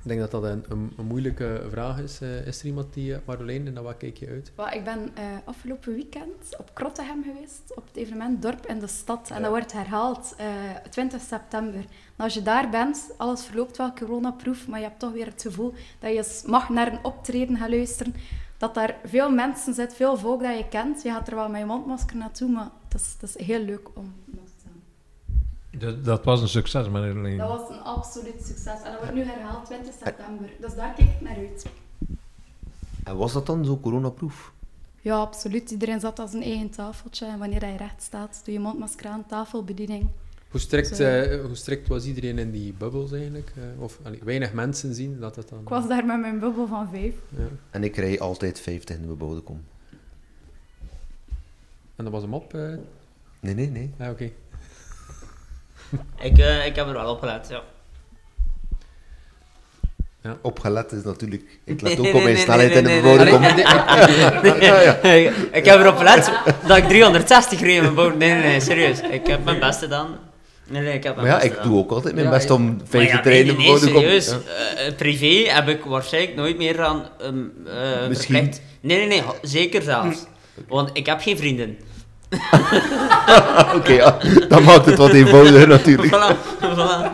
Ik 0.06 0.12
denk 0.12 0.32
dat 0.32 0.32
dat 0.32 0.44
een, 0.52 0.66
een, 0.70 0.92
een 0.98 1.06
moeilijke 1.06 1.66
vraag 1.70 2.00
is. 2.00 2.22
Eh, 2.22 2.48
is 2.48 2.60
er 2.60 2.66
iemand 2.66 2.94
die, 2.94 3.12
uh, 3.12 3.18
Marjolein, 3.26 3.68
en 3.68 3.74
naar 3.74 3.84
wat 3.84 3.98
kijk 3.98 4.18
je 4.18 4.28
uit? 4.28 4.52
Ik 4.74 4.84
ben 4.84 5.12
eh, 5.16 5.24
afgelopen 5.46 5.94
weekend 5.94 6.56
op 6.58 6.70
Krottegem 6.74 7.24
geweest, 7.24 7.62
op 7.76 7.88
het 7.88 7.96
evenement 7.96 8.42
Dorp 8.42 8.66
in 8.66 8.80
de 8.80 8.88
Stad. 8.88 9.30
En 9.30 9.36
Ja. 9.36 9.42
dat 9.42 9.50
wordt 9.50 9.72
herhaald 9.72 10.34
eh 10.38 10.46
20 10.90 11.22
september. 11.22 11.80
En 12.16 12.24
als 12.24 12.34
je 12.34 12.42
daar 12.42 12.70
bent, 12.70 13.12
alles 13.18 13.46
verloopt 13.46 13.78
wel 13.78 13.94
coronaproof, 13.94 14.68
maar 14.68 14.80
je 14.80 14.86
hebt 14.86 15.00
toch 15.00 15.12
weer 15.12 15.26
het 15.26 15.42
gevoel 15.42 15.74
dat 16.00 16.12
je 16.14 16.44
mag 16.48 16.70
naar 16.70 16.92
een 16.92 17.04
optreden 17.04 17.58
gaan 17.58 17.70
luisteren. 17.70 18.16
Dat 18.58 18.74
daar 18.74 18.96
veel 19.06 19.30
mensen 19.32 19.74
zitten, 19.74 19.98
veel 19.98 20.18
volk 20.18 20.42
dat 20.42 20.58
je 20.58 20.68
kent. 20.68 21.02
Je 21.02 21.10
gaat 21.10 21.28
er 21.28 21.36
wel 21.36 21.50
met 21.50 21.60
je 21.60 21.66
mondmasker 21.66 22.18
naartoe, 22.18 22.50
maar 22.50 22.70
het 22.90 23.02
is, 23.02 23.16
het 23.20 23.30
is 23.30 23.46
heel 23.46 23.60
leuk 23.60 23.90
om. 23.96 24.14
Dat, 25.80 26.06
dat 26.06 26.24
was 26.24 26.42
een 26.42 26.48
succes, 26.48 26.90
maar 26.90 27.02
alleen. 27.12 27.38
Dat 27.38 27.48
was 27.60 27.70
een 27.70 27.84
absoluut 27.84 28.44
succes. 28.46 28.82
En 28.84 28.92
dat 28.92 28.98
wordt 29.00 29.14
nu 29.14 29.24
herhaald 29.24 29.66
20 29.66 29.94
september. 30.04 30.50
Dus 30.60 30.76
daar 30.76 30.94
kijk 30.94 31.10
ik 31.10 31.22
naar 31.22 31.36
uit. 31.36 31.66
En 33.04 33.18
was 33.18 33.34
dat 33.34 33.46
dan 33.46 33.66
zo 33.66 33.80
coronaproof? 33.80 34.52
Ja, 35.02 35.16
absoluut. 35.16 35.72
Iedereen 35.72 36.00
zat 36.00 36.20
aan 36.20 36.28
zijn 36.30 36.44
eigen 36.44 36.70
tafeltje. 36.70 37.26
En 37.26 37.40
wanneer 37.40 37.62
hij 37.62 37.76
recht 37.76 38.02
staat, 38.02 38.42
doe 38.44 38.54
je 38.54 38.60
mondmasker 38.60 39.08
aan, 39.08 39.26
tafelbediening. 39.28 40.08
Hoe 40.50 40.60
strikt, 40.60 41.00
eh, 41.00 41.42
hoe 41.46 41.56
strikt 41.56 41.88
was 41.88 42.06
iedereen 42.06 42.38
in 42.38 42.52
die 42.52 42.74
bubbels 42.74 43.12
eigenlijk? 43.12 43.52
Eh, 43.56 43.82
of 43.82 44.00
allee, 44.04 44.20
weinig 44.24 44.54
mensen 44.54 44.94
zien 44.94 45.20
dat 45.20 45.36
het 45.36 45.50
dan... 45.50 45.60
Ik 45.60 45.70
was 45.70 45.88
daar 45.88 46.06
met 46.06 46.20
mijn 46.20 46.40
bubbel 46.40 46.68
van 46.68 46.90
vijf. 46.90 47.16
Ja. 47.30 47.48
En 47.70 47.84
ik 47.84 47.96
rij 47.96 48.20
altijd 48.20 48.60
50 48.60 48.96
in 48.96 49.02
de 49.02 49.08
bebouwde 49.08 49.42
kom. 49.42 49.64
En 51.96 52.04
dat 52.04 52.14
was 52.14 52.22
hem 52.22 52.34
op? 52.34 52.54
eh? 52.54 52.62
Nee, 53.40 53.54
nee, 53.54 53.70
nee. 53.70 53.92
Ja, 53.98 54.10
oké. 54.12 54.32
Ik, 56.20 56.38
eh, 56.38 56.66
ik 56.66 56.76
heb 56.76 56.88
er 56.88 56.94
wel 56.94 57.10
op 57.12 57.20
gelet, 57.20 57.48
ja. 57.50 57.62
Opgelet 60.42 60.92
is 60.92 61.04
natuurlijk... 61.04 61.44
Ik 61.64 61.82
let 61.82 61.98
Nee, 61.98 62.08
ook 62.10 62.16
op 62.16 62.24
mijn 62.24 62.38
snelheid 62.38 62.72
in 62.72 62.84
de 62.84 63.00
kom. 63.30 63.42
Ja, 64.62 64.82
ja. 64.82 65.00
ik 65.52 65.66
heb 65.66 65.80
erop 65.80 65.98
gelet 65.98 66.32
dat 66.68 66.78
ik 66.78 66.84
360 66.88 67.60
reed 67.60 67.76
in 67.76 67.82
mijn 67.82 67.96
boot. 67.96 68.18
Nee, 68.18 68.30
nee, 68.32 68.42
nee, 68.42 68.60
serieus. 68.60 69.00
Ik 69.02 69.28
heb 69.28 69.44
mijn 69.46 69.60
best 69.60 69.80
gedaan. 69.80 70.18
Nee, 70.68 70.82
nee, 70.82 70.94
ik 70.94 71.04
heb 71.04 71.16
mijn 71.16 71.28
Maar 71.28 71.36
ja, 71.36 71.42
best 71.42 71.46
ik 71.52 71.52
gedaan. 71.58 71.72
doe 71.72 71.80
ook 71.80 71.92
altijd 71.92 72.14
mijn 72.14 72.26
Ja, 72.26 72.32
best 72.34 72.48
ja. 72.48 72.54
om 72.54 72.66
Maar 72.66 72.86
50 72.90 73.16
ja, 73.16 73.22
te 73.22 73.30
rijden 73.30 73.58
in 73.58 73.62
de 73.62 73.68
kom. 73.68 73.78
serieus. 73.78 74.28
Ja. 74.28 74.38
Eh, 74.78 74.96
privé 74.96 75.52
heb 75.52 75.68
ik 75.68 75.84
waarschijnlijk 75.84 76.36
nooit 76.36 76.58
meer 76.58 76.82
aan 76.82 77.06
um, 77.24 77.54
eh, 77.68 78.08
Misschien. 78.08 78.36
verplicht. 78.36 78.62
Nee, 78.82 78.98
nee, 78.98 79.08
nee, 79.08 79.24
zeker 79.42 79.82
zelfs. 79.82 80.24
Want 80.68 80.90
ik 80.94 81.06
heb 81.06 81.22
geen 81.22 81.38
vrienden. 81.38 81.78
Oké, 83.78 83.92
ja. 83.94 84.18
dat 84.48 84.62
maakt 84.64 84.86
het 84.86 84.98
wat 84.98 85.12
eenvoudiger 85.14 85.68
natuurlijk. 85.68 86.14
Voilà, 86.16 86.36
voilà. 86.62 87.12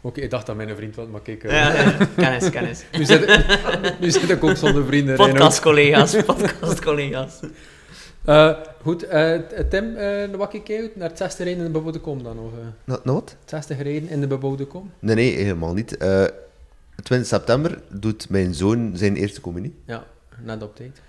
Oké, 0.00 0.20
ik 0.20 0.30
dacht 0.30 0.46
dat 0.46 0.56
mijn 0.56 0.76
vriend 0.76 0.96
was, 0.96 1.06
maar 1.10 1.20
kijk... 1.20 1.44
eh, 1.44 1.50
Ja, 1.52 1.72
ja, 1.72 1.96
kennis, 2.16 2.50
kennis. 2.50 2.84
nu, 2.98 3.04
zit, 3.04 3.44
nu 4.00 4.10
zit 4.10 4.30
ik 4.30 4.44
ook 4.44 4.56
zonder 4.56 4.84
vrienden. 4.86 5.16
Reinoud. 5.16 5.34
Podcastcollega's, 5.36 6.16
podcastcollega's. 6.26 7.40
Eh, 8.24 8.50
goed, 8.82 9.02
eh, 9.02 9.34
Tim, 9.70 9.96
eh 9.96 10.28
wat 10.36 10.48
kijk 10.50 10.66
jij 10.68 10.80
uit? 10.80 10.96
Naar 10.96 11.08
het 11.08 11.18
zesde 11.18 11.42
rijden 11.44 11.64
in 11.64 11.72
de 11.72 11.78
bebouwde 11.78 11.98
kom 12.00 12.22
dan? 12.22 12.38
Of, 12.38 12.52
eh, 12.52 12.58
Nou, 12.84 13.00
nou 13.04 13.16
wat? 13.16 13.36
het 13.40 13.50
zesde 13.50 13.74
rijden 13.82 14.08
in 14.08 14.20
de 14.20 14.26
bebouwde 14.26 14.64
kom? 14.66 14.90
Nee, 14.98 15.14
nee, 15.14 15.34
helemaal 15.36 15.74
niet. 15.74 15.96
Eh 15.96 16.24
20 17.02 17.28
september 17.28 17.78
doet 17.90 18.28
mijn 18.30 18.54
zoon 18.54 18.92
zijn 18.94 19.16
eerste 19.16 19.40
communie. 19.40 19.74
Ja, 19.86 20.04
net 20.42 20.62
op 20.62 20.76
tijd. 20.76 21.00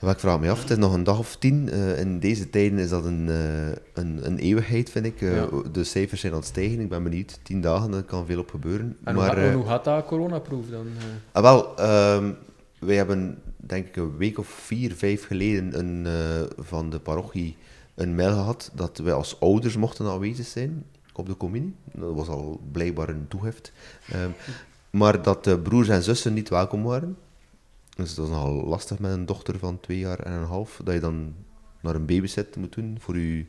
Ik 0.00 0.18
vraag 0.18 0.40
me 0.40 0.50
af, 0.50 0.60
het 0.60 0.70
is 0.70 0.76
nog 0.76 0.94
een 0.94 1.04
dag 1.04 1.18
of 1.18 1.36
tien. 1.36 1.68
Eh, 1.70 1.98
in 1.98 2.18
deze 2.20 2.50
tijden 2.50 2.78
is 2.78 2.88
dat 2.88 3.04
een, 3.04 3.28
eh, 3.28 3.68
een, 3.94 4.26
een 4.26 4.38
eeuwigheid, 4.38 4.90
vind 4.90 5.06
ik. 5.06 5.20
Eh, 5.22 5.34
Ja. 5.36 5.48
De 5.72 5.84
cijfers 5.84 6.20
zijn 6.20 6.32
aan 6.32 6.38
het 6.38 6.48
stijgen. 6.48 6.80
Ik 6.80 6.88
ben 6.88 7.02
benieuwd. 7.02 7.38
Tien 7.42 7.60
dagen, 7.60 7.90
daar 7.90 8.02
kan 8.02 8.26
veel 8.26 8.38
op 8.38 8.50
gebeuren. 8.50 8.96
En 9.04 9.14
maar, 9.14 9.26
hoe, 9.26 9.34
ga- 9.36 9.48
eh, 9.48 9.54
hoe 9.54 9.64
gaat 9.66 9.84
dat 9.84 10.04
coronaproof 10.06 10.66
dan? 10.70 10.86
ah, 11.32 11.42
wel, 11.42 11.76
ehm, 11.76 12.30
wij 12.78 12.96
hebben 12.96 13.38
denk 13.56 13.86
ik 13.86 13.96
een 13.96 14.16
week 14.16 14.38
of 14.38 14.46
vier, 14.48 14.92
vijf 14.94 15.26
geleden 15.26 15.78
een, 15.78 16.06
van 16.58 16.90
de 16.90 16.98
parochie 17.00 17.56
een 17.94 18.14
mail 18.14 18.30
gehad 18.32 18.70
dat 18.74 18.98
wij 18.98 19.12
als 19.12 19.40
ouders 19.40 19.76
mochten 19.76 20.06
aanwezig 20.06 20.46
zijn 20.46 20.84
op 21.14 21.26
de 21.26 21.36
communie. 21.36 21.74
Dat 21.92 22.14
was 22.14 22.28
al 22.28 22.60
blijkbaar 22.72 23.08
een 23.08 23.28
toegift. 23.28 23.72
Ehm, 24.12 24.30
maar 24.90 25.22
dat 25.22 25.44
de 25.44 25.58
broers 25.58 25.88
en 25.88 26.02
zussen 26.02 26.34
niet 26.34 26.48
welkom 26.48 26.82
waren. 26.82 27.16
Dus 28.00 28.14
dat 28.14 28.26
is 28.26 28.32
nogal 28.32 28.52
lastig 28.52 28.98
met 28.98 29.12
een 29.12 29.26
dochter 29.26 29.58
van 29.58 29.80
twee 29.80 29.98
jaar 29.98 30.18
en 30.18 30.32
een 30.32 30.46
half, 30.46 30.80
dat 30.84 30.94
je 30.94 31.00
dan 31.00 31.34
naar 31.80 31.94
een 31.94 32.06
babysit 32.06 32.56
moet 32.56 32.74
doen 32.74 32.96
voor 33.00 33.18
je 33.18 33.46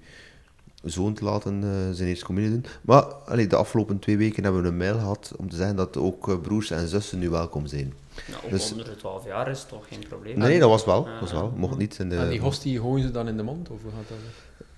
zoon 0.84 1.14
te 1.14 1.24
laten 1.24 1.64
eh, 1.64 1.96
zijn 1.96 2.10
eerste 2.10 2.26
communie 2.26 2.52
doen. 2.52 2.66
Maar 2.82 3.04
allee, 3.04 3.48
de 3.48 3.56
afgelopen 3.56 4.00
twee 4.00 4.18
weken 4.18 4.44
hebben 4.44 4.62
we 4.62 4.68
een 4.68 4.78
mail 4.78 4.98
gehad 4.98 5.34
om 5.38 5.50
te 5.50 5.56
zeggen 5.56 5.76
dat 5.76 5.98
ook 5.98 6.30
eh, 6.30 6.40
broers 6.40 6.72
en 6.72 6.88
zussen 6.88 7.20
nu 7.20 7.30
welkom 7.30 7.66
zijn. 7.66 7.94
Nou, 8.30 8.44
ook 8.44 8.50
Dus- 8.50 8.72
onder 8.72 8.86
de 8.86 8.96
12 8.96 9.26
jaar 9.26 9.50
is 9.50 9.60
het 9.60 9.70
toch 9.70 9.88
geen 9.88 10.04
probleem. 10.08 10.38
Nee, 10.38 10.60
dat 10.60 10.70
was 10.70 10.86
wel. 10.86 11.08
Ja, 11.08 11.20
was 11.20 11.30
ja. 11.30 11.36
wel. 11.36 11.54
Mocht 11.56 11.78
niet 11.78 12.00
in 12.00 12.10
de... 12.10 12.16
en 12.16 12.30
die 12.30 12.40
hostie 12.40 12.80
gooien 12.80 13.06
ze 13.06 13.12
dan 13.12 13.28
in 13.28 13.38
de 13.38 13.44
mond? 13.44 13.70
Of 13.70 13.82
hoe 13.82 13.92
gaat 13.92 14.08
dat? 14.08 14.18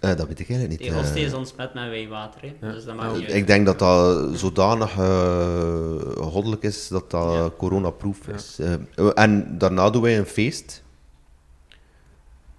Eh, 0.04 0.16
dat 0.16 0.28
weet 0.28 0.40
ik 0.40 0.50
eigenlijk 0.50 0.70
niet. 0.70 0.90
Die 0.90 0.98
hostie 1.00 1.22
eh. 1.22 1.26
is 1.28 1.34
ontsmet 1.34 1.74
met 1.74 1.90
wijwater, 1.90 2.42
hè. 2.42 2.68
Ja. 2.68 2.74
dus 2.74 2.86
dat 2.86 2.98
uit. 3.00 3.34
ik 3.34 3.48
denk 3.48 3.66
dat 3.66 3.80
dat 3.80 4.38
zodanig 4.40 4.98
eh 4.98 5.96
goddelijk 6.16 6.64
is 6.64 6.88
dat 6.88 7.12
dat 7.12 7.34
Ja. 7.34 7.50
coronaproof 7.58 8.18
Ja. 8.28 8.34
is. 8.34 8.60
Eh, 8.96 9.10
en 9.14 9.58
daarna 9.58 9.90
doen 9.90 10.02
wij 10.02 10.18
een 10.18 10.26
feest 10.26 10.84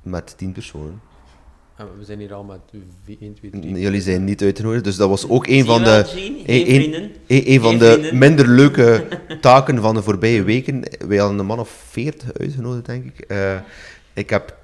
met 0.03 0.35
tien 0.37 0.53
personen. 0.53 1.01
En 1.77 1.87
we 1.99 2.05
zijn 2.05 2.19
hier 2.19 2.35
al 2.35 2.43
met 2.45 2.59
1, 3.21 3.35
2, 3.35 3.51
3. 3.51 3.79
Jullie 3.79 4.01
zijn 4.01 4.25
niet 4.25 4.43
uitgenodigd, 4.43 4.85
dus 4.85 4.97
dat 4.97 5.09
was 5.09 5.29
ook 5.29 5.47
een 5.47 5.65
van 5.65 5.83
de... 5.85 5.91
Een- 5.91 6.05
Geen 6.07 6.45
een- 6.47 6.65
vrienden. 6.67 7.03
Een, 7.27 7.51
een 7.53 7.61
van 7.61 7.79
de 7.79 8.11
minder 8.13 8.49
leuke 8.49 9.07
taken 9.41 9.81
van 9.81 9.95
de 9.95 10.03
voorbije 10.03 10.43
weken. 10.43 10.83
Wij 11.07 11.17
hadden 11.19 11.39
een 11.39 11.47
man 11.47 11.59
of 11.59 11.85
veertig 11.89 12.33
uitgenodigd, 12.39 12.87
denk 12.87 13.05
ik. 13.05 13.21
Eh, 13.21 13.57
ik 14.13 14.31
heb 14.31 14.57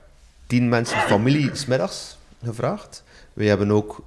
tien 0.47 0.69
mensen 0.69 0.99
familie 0.99 1.51
smiddags 1.53 2.19
gevraagd. 2.45 3.05
We 3.33 3.45
hebben 3.45 3.71
ook 3.71 4.03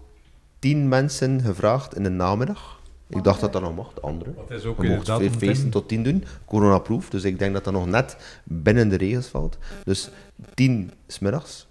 tien 0.60 0.88
mensen 0.88 1.42
gevraagd 1.42 1.96
in 1.96 2.04
de 2.04 2.10
namiddag. 2.10 2.82
Ik 3.10 3.24
dacht 3.24 3.42
dat 3.42 3.54
dat 3.54 3.62
nog 3.62 3.76
mocht, 3.76 3.96
de 3.96 4.02
anderen. 4.02 4.36
Dat 4.36 4.52
is 4.60 4.66
ook 4.66 4.82
Je 4.82 4.88
mocht 4.90 5.00
inderdaad 5.08 5.20
fe- 5.20 5.26
een 5.26 5.40
feesten 5.40 5.70
tot 5.70 5.88
tien 5.88 6.04
doen, 6.04 6.24
coronaproof. 6.46 7.10
Dus 7.10 7.24
ik 7.24 7.40
denk 7.40 7.54
dat 7.54 7.64
dat 7.64 7.74
nog 7.74 7.86
net 7.86 8.18
binnen 8.44 8.90
de 8.90 8.96
regels 8.96 9.28
valt. 9.28 9.58
Dus 9.84 10.10
tien 10.54 10.92
smiddags, 11.08 11.68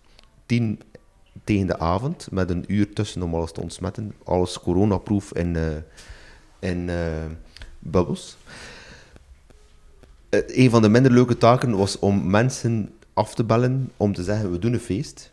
tien 0.47 0.81
tegen 1.45 1.67
de 1.67 1.79
avond, 1.79 2.29
met 2.31 2.51
een 2.51 2.65
uur 2.69 2.93
tussen 2.93 3.23
om 3.23 3.35
alles 3.35 3.53
te 3.53 3.61
ontsmetten. 3.61 4.15
Alles 4.25 4.61
coronaproof 4.61 5.33
in, 5.35 5.57
eh 5.57 5.63
in 6.71 6.89
eh, 6.89 6.97
bubbels. 7.79 8.37
Eh, 10.29 10.41
een 10.47 10.71
van 10.71 10.83
de 10.83 10.89
minder 10.89 11.13
leuke 11.13 11.39
taken 11.39 11.77
was 11.77 11.99
om 11.99 12.31
mensen 12.31 12.93
af 13.13 13.35
te 13.35 13.45
bellen 13.45 13.91
om 13.97 14.13
te 14.15 14.23
zeggen, 14.23 14.51
we 14.51 14.59
doen 14.59 14.73
een 14.73 14.81
feest. 14.81 15.32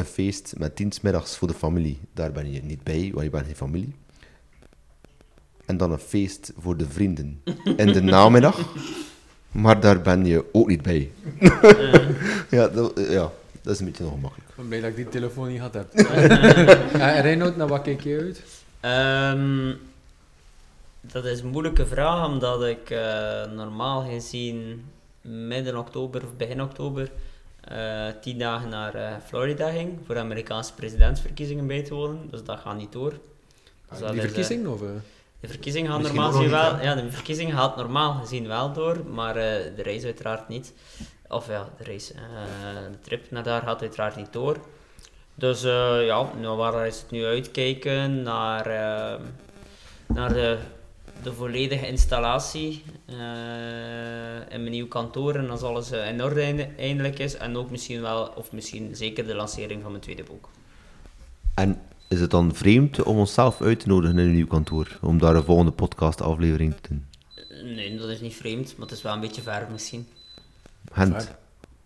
Een 0.00 0.06
feest 0.06 0.54
met 0.58 0.76
tien 0.76 0.92
smiddags 0.92 1.36
voor 1.36 1.48
de 1.48 1.54
familie. 1.54 2.00
Daar 2.14 2.32
ben 2.32 2.52
je 2.52 2.62
niet 2.62 2.82
bij, 2.82 3.10
want 3.12 3.24
je 3.24 3.30
bent 3.30 3.46
geen 3.46 3.56
familie. 3.56 3.94
En 5.66 5.76
dan 5.76 5.92
een 5.92 5.98
feest 5.98 6.52
voor 6.58 6.76
de 6.76 6.88
vrienden 6.88 7.42
in 7.76 7.92
de 7.92 8.02
namiddag. 8.16 8.58
Maar 9.50 9.80
daar 9.80 10.00
ben 10.00 10.24
je 10.24 10.44
ook 10.52 10.68
niet 10.68 10.82
bij. 10.82 11.10
Ja, 12.50 12.68
dat, 12.68 12.92
ja, 13.08 13.30
dat 13.62 13.72
is 13.74 13.78
een 13.80 13.84
beetje 13.86 14.04
ongemakkelijk. 14.04 14.48
Ik 14.48 14.56
ben 14.56 14.66
blij 14.68 14.80
dat 14.80 14.90
ik 14.90 14.96
die 14.96 15.08
telefoon 15.08 15.48
niet 15.48 15.60
had 15.60 15.74
heb. 15.74 15.92
Reinoud, 17.26 17.56
naar 17.56 17.68
wat 17.68 17.82
kijk 17.82 18.00
je 18.00 18.18
uit? 18.18 18.42
Ehm, 18.80 19.74
dat 21.00 21.24
is 21.24 21.40
een 21.40 21.48
moeilijke 21.48 21.86
vraag, 21.86 22.26
omdat 22.26 22.64
ik 22.64 22.90
eh, 22.90 23.50
normaal 23.56 24.04
gezien 24.04 24.84
midden 25.20 25.78
oktober 25.78 26.22
of 26.24 26.36
begin 26.36 26.62
oktober 26.62 27.10
eh, 27.64 28.06
tien 28.20 28.38
dagen 28.38 28.68
naar 28.68 28.94
eh, 28.94 29.12
Florida 29.26 29.70
ging 29.70 29.98
voor 30.06 30.14
de 30.14 30.20
Amerikaanse 30.20 30.74
presidentsverkiezingen 30.74 31.66
bij 31.66 31.82
te 31.82 31.94
wonen. 31.94 32.30
Dus 32.30 32.44
dat 32.44 32.58
gaat 32.58 32.76
niet 32.76 32.92
door. 32.92 33.10
Dus 33.90 33.98
dat 33.98 33.98
die 33.98 34.08
is, 34.08 34.14
eh, 34.16 34.22
verkiezing? 34.22 34.66
Of, 34.66 34.80
de 35.40 35.48
verkiezingen 35.48 35.90
gaan 35.90 36.00
Misschien 36.00 36.20
normaal 36.20 36.38
gezien 36.38 36.50
wel, 36.50 36.80
ja, 36.80 36.94
de 36.94 37.10
verkiezingen 37.10 37.56
gaat 37.56 37.76
normaal 37.76 38.12
gezien 38.12 38.48
wel 38.48 38.72
door, 38.72 39.04
maar 39.06 39.36
eh, 39.36 39.76
de 39.76 39.82
reis 39.82 40.04
uiteraard 40.04 40.48
niet. 40.48 40.72
Of 41.28 41.48
ja, 41.48 41.68
de 41.78 41.84
reis, 41.84 42.12
eh, 42.12 42.20
de 42.90 42.98
trip 43.00 43.30
naar 43.30 43.42
daar 43.42 43.62
gaat 43.62 43.80
uiteraard 43.80 44.16
niet 44.16 44.32
door. 44.32 44.56
Dus 45.34 45.64
eh, 45.64 46.06
ja, 46.06 46.30
nou, 46.40 46.56
waar 46.56 46.86
is 46.86 47.00
het 47.00 47.10
nu 47.10 47.24
uitkijken 47.24 48.22
naar, 48.22 48.64
naar 50.06 50.32
de, 50.32 50.58
de 51.22 51.32
volledige 51.32 51.86
installatie 51.86 52.82
eh, 53.06 53.16
in 54.48 54.60
mijn 54.60 54.70
nieuw 54.70 54.88
kantoor 54.88 55.34
en 55.34 55.50
als 55.50 55.62
alles 55.62 55.90
eh, 55.90 56.08
in 56.08 56.22
orde 56.22 56.42
einde- 56.42 56.68
eindelijk 56.78 57.18
is. 57.18 57.36
En 57.36 57.56
ook 57.56 57.70
misschien 57.70 58.00
wel, 58.00 58.32
of 58.36 58.52
misschien 58.52 58.96
zeker 58.96 59.26
de 59.26 59.34
lancering 59.34 59.82
van 59.82 59.90
mijn 59.90 60.02
tweede 60.02 60.22
boek. 60.22 60.48
En 61.54 61.80
is 62.08 62.20
het 62.20 62.30
dan 62.30 62.54
vreemd 62.54 63.02
om 63.02 63.18
onszelf 63.18 63.60
uit 63.62 63.80
te 63.80 63.88
nodigen 63.88 64.18
in 64.18 64.24
een 64.26 64.34
nieuw 64.34 64.46
kantoor? 64.46 64.98
Om 65.02 65.18
daar 65.18 65.34
een 65.34 65.44
volgende 65.44 65.70
podcast 65.72 66.20
aflevering 66.20 66.74
te 66.80 66.88
doen? 66.88 67.06
Nee, 67.74 67.96
dat 67.98 68.08
is 68.08 68.20
niet 68.20 68.34
vreemd, 68.34 68.76
maar 68.76 68.86
het 68.88 68.96
is 68.96 69.02
wel 69.02 69.12
een 69.12 69.20
beetje 69.20 69.42
ver 69.42 69.68
misschien. 69.72 70.06
Gent. 70.92 71.30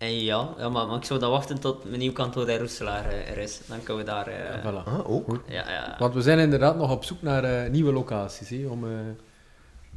En 0.05 0.23
ja, 0.23 0.49
ja 0.57 0.69
maar, 0.69 0.87
maar 0.87 0.97
ik 0.97 1.03
zou 1.03 1.19
dan 1.19 1.31
wachten 1.31 1.59
tot 1.59 1.83
mijn 1.85 1.99
nieuw 1.99 2.11
kantoor 2.11 2.49
in 2.49 2.57
Roeselaar 2.59 3.05
eh, 3.05 3.29
er 3.29 3.37
is. 3.37 3.61
Dan 3.67 3.83
kunnen 3.83 4.05
we 4.05 4.11
daar... 4.11 4.27
eh, 4.27 4.59
Voilà. 4.63 4.83
Ah, 4.85 5.09
ook? 5.09 5.39
ja, 5.47 5.69
ja. 5.71 5.95
Want 5.99 6.13
we 6.13 6.21
zijn 6.21 6.39
inderdaad 6.39 6.77
nog 6.77 6.91
op 6.91 7.03
zoek 7.03 7.21
naar 7.21 7.43
eh, 7.43 7.69
nieuwe 7.71 7.91
locaties 7.93 8.49
hè, 8.49 8.67
om 8.67 8.83
eh, 8.83 8.91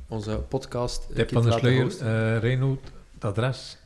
onze 0.09 0.38
podcast 0.49 1.07
Tip 1.14 1.29
te 1.29 1.35
van 1.35 1.42
de 1.42 1.53
sluier, 1.53 2.01
eh 2.01 2.38
Reinoud, 2.38 2.79
het 3.14 3.25
adres? 3.25 3.77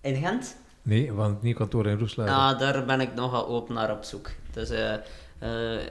In 0.00 0.14
Gent? 0.16 0.56
Nee, 0.82 1.12
van 1.16 1.30
het 1.30 1.42
nieuwe 1.42 1.58
kantoor 1.58 1.86
in 1.86 1.98
Roeslaar. 1.98 2.28
Ah, 2.28 2.58
daar 2.58 2.84
ben 2.84 3.00
ik 3.00 3.14
nogal 3.14 3.46
open 3.48 3.74
naar 3.74 3.90
op 3.92 4.04
zoek. 4.04 4.30
Dus 4.52 4.70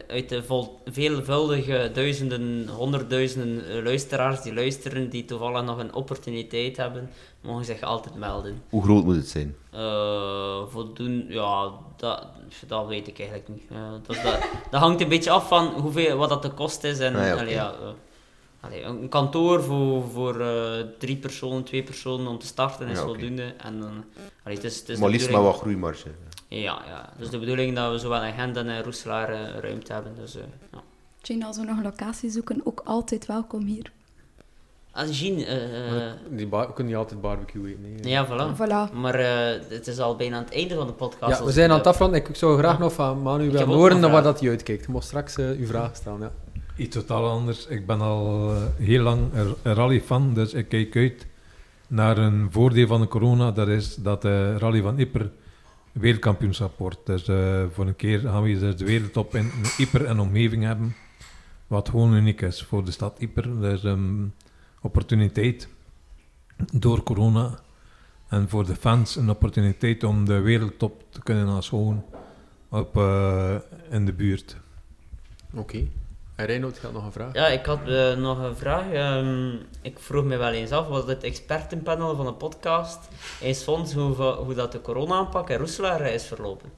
uit 0.07 0.29
de 0.29 0.43
vol- 0.43 0.79
veelvuldige 0.85 1.91
duizenden, 1.93 2.67
honderdduizenden 2.67 3.69
eh, 3.69 3.83
luisteraars 3.83 4.41
die 4.41 4.53
luisteren, 4.53 5.09
die 5.09 5.25
toevallig 5.25 5.63
nog 5.63 5.77
een 5.77 5.93
opportuniteit 5.93 6.77
hebben, 6.77 7.09
mogen 7.41 7.65
zich 7.65 7.81
altijd 7.81 8.15
melden. 8.15 8.61
Hoe 8.69 8.83
groot 8.83 9.03
moet 9.03 9.15
het 9.15 9.27
zijn? 9.27 9.55
Eh 9.71 10.61
voldoen, 10.67 11.25
ja, 11.29 11.71
dat, 11.97 12.27
dat 12.67 12.87
weet 12.87 13.07
ik 13.07 13.17
eigenlijk 13.19 13.49
niet. 13.49 13.63
Eh, 13.71 13.77
dat, 14.07 14.15
dat, 14.23 14.39
dat 14.71 14.79
hangt 14.81 15.01
een 15.01 15.09
beetje 15.09 15.31
af 15.31 15.47
van 15.47 15.67
hoeveel, 15.67 16.17
wat 16.17 16.29
dat 16.29 16.41
de 16.41 16.51
kost 16.51 16.83
is. 16.83 16.99
En, 16.99 17.15
Ah, 17.15 17.25
ja, 17.25 17.31
oké. 17.33 17.41
allee, 17.41 17.53
ja, 17.53 17.71
eh, 17.81 17.87
allee, 18.59 18.83
een 18.83 19.09
kantoor 19.09 19.63
voor, 19.63 20.03
voor 20.13 20.39
eh, 20.39 20.85
drie 20.97 21.17
personen, 21.17 21.63
twee 21.63 21.83
personen 21.83 22.27
om 22.27 22.39
te 22.39 22.45
starten 22.45 22.87
is 22.87 22.97
Ja, 22.97 23.03
voldoende. 23.05 23.43
En, 23.57 23.79
dan 23.79 24.03
allee, 24.43 24.55
het 24.55 24.63
is, 24.65 24.79
het 24.79 24.89
is 24.89 24.97
maar 24.99 25.09
liefst 25.09 25.25
bedoeling- 25.27 25.51
wat 25.51 25.61
groeimarge. 25.61 26.07
Ja, 26.51 26.81
ja, 26.87 27.09
dus 27.17 27.29
de 27.29 27.39
bedoeling 27.39 27.75
dat 27.75 27.91
we 27.91 27.97
zowel 27.97 28.23
in 28.23 28.33
Gent 28.33 28.57
en 28.57 28.67
in 28.67 28.83
Roeselaar 28.83 29.29
ruimte 29.61 29.93
hebben. 29.93 30.15
Dus, 30.15 30.35
eh, 30.35 30.41
ja. 30.71 30.79
Jane, 31.21 31.45
als 31.45 31.57
we 31.57 31.63
nog 31.63 31.77
een 31.77 31.83
locatie 31.83 32.29
zoeken, 32.29 32.61
ook 32.63 32.81
altijd 32.85 33.25
welkom 33.25 33.65
hier. 33.65 33.91
Ah, 34.91 35.11
Jean, 35.11 35.37
eh, 35.37 36.11
die 36.29 36.47
bar- 36.47 36.67
we 36.67 36.73
kunnen 36.73 36.93
niet 36.93 37.01
altijd 37.01 37.21
barbecue 37.21 37.67
eten. 37.69 37.83
hè. 38.03 38.09
ja, 38.09 38.25
voilà. 38.27 38.55
Voilà. 38.55 38.93
Maar 38.93 39.15
eh, 39.15 39.61
het 39.69 39.87
is 39.87 39.99
al 39.99 40.15
bijna 40.15 40.37
aan 40.37 40.43
het 40.43 40.53
einde 40.53 40.75
van 40.75 40.87
de 40.87 40.93
podcast. 40.93 41.31
Ja, 41.31 41.37
we 41.39 41.43
als 41.45 41.53
zijn 41.53 41.71
aan 41.71 41.77
het 41.77 41.87
afronden. 41.87 42.19
Ik 42.25 42.35
zou 42.35 42.57
graag 42.57 42.79
nog 42.79 42.93
van 42.93 43.21
Manu 43.21 43.51
willen 43.51 43.67
horen 43.67 44.11
waar 44.11 44.23
dat 44.23 44.39
hij 44.39 44.49
uitkijkt. 44.49 44.85
Je 44.85 44.91
moet 44.91 45.03
straks 45.03 45.37
uw 45.37 45.65
vraag 45.65 45.95
stellen. 45.95 46.19
Ja. 46.19 46.31
Iets 46.75 46.95
totaal 46.95 47.29
anders. 47.29 47.65
Ik 47.67 47.85
ben 47.85 48.01
al 48.01 48.51
heel 48.77 49.01
lang 49.03 49.33
een 49.33 49.53
een 49.63 49.73
rally-fan, 49.73 50.33
dus 50.33 50.53
ik 50.53 50.69
kijk 50.69 50.95
uit 50.95 51.25
naar 51.87 52.17
een 52.17 52.47
voordeel 52.51 52.87
van 52.87 53.01
de 53.01 53.07
corona. 53.07 53.51
Dat 53.51 53.67
is 53.67 53.95
dat 53.95 54.21
de 54.21 54.57
rally 54.57 54.81
van 54.81 54.99
Ypres 54.99 55.27
wereldkampioenschap 55.91 56.77
wordt. 56.77 57.05
Dus 57.05 57.27
eh, 57.27 57.65
voor 57.71 57.87
een 57.87 57.95
keer 57.95 58.19
gaan 58.19 58.43
we 58.43 58.59
dus 58.59 58.75
de 58.75 58.85
wereldtop 58.85 59.35
in 59.35 59.51
Ypres 59.77 60.07
en 60.07 60.19
omgeving 60.19 60.63
hebben. 60.63 60.95
Wat 61.67 61.89
gewoon 61.89 62.13
uniek 62.13 62.41
is 62.41 62.63
voor 62.63 62.85
de 62.85 62.91
stad 62.91 63.19
Ypres. 63.19 63.59
Dus 63.59 63.83
een 63.83 64.33
opportuniteit 64.81 65.67
door 66.73 67.03
corona. 67.03 67.59
En 68.27 68.49
voor 68.49 68.65
de 68.65 68.75
fans 68.75 69.15
een 69.15 69.29
opportuniteit 69.29 70.03
om 70.03 70.25
de 70.25 70.39
wereldtop 70.39 71.03
te 71.09 71.23
kunnen 71.23 71.47
aanschouwen 71.47 72.05
op, 72.69 72.97
eh, 72.97 73.55
in 73.89 74.05
de 74.05 74.13
buurt. 74.13 74.57
Oké. 75.53 75.87
En 76.39 76.45
Reinoud 76.45 76.77
gaat 76.77 76.93
nog 76.93 77.05
een 77.05 77.11
vraag. 77.11 77.33
Ja, 77.33 77.47
ik 77.47 77.65
had 77.65 77.87
eh, 77.87 78.15
nog 78.15 78.39
een 78.43 78.55
vraag. 78.55 78.91
Ehm, 78.91 79.55
ik 79.81 79.99
vroeg 79.99 80.23
me 80.23 80.37
wel 80.37 80.51
eens 80.51 80.71
af, 80.71 80.87
was 80.87 81.05
het 81.05 81.23
expertenpanel 81.23 82.15
van 82.15 82.25
de 82.25 82.33
podcast 82.33 82.99
eens 83.41 83.63
vond 83.63 83.93
hoe, 83.93 84.13
hoe 84.15 84.53
dat 84.53 84.71
de 84.71 84.81
corona-aanpak 84.81 85.49
in 85.49 85.57
Roeselaar 85.57 86.01
is 86.01 86.23
verlopen? 86.23 86.69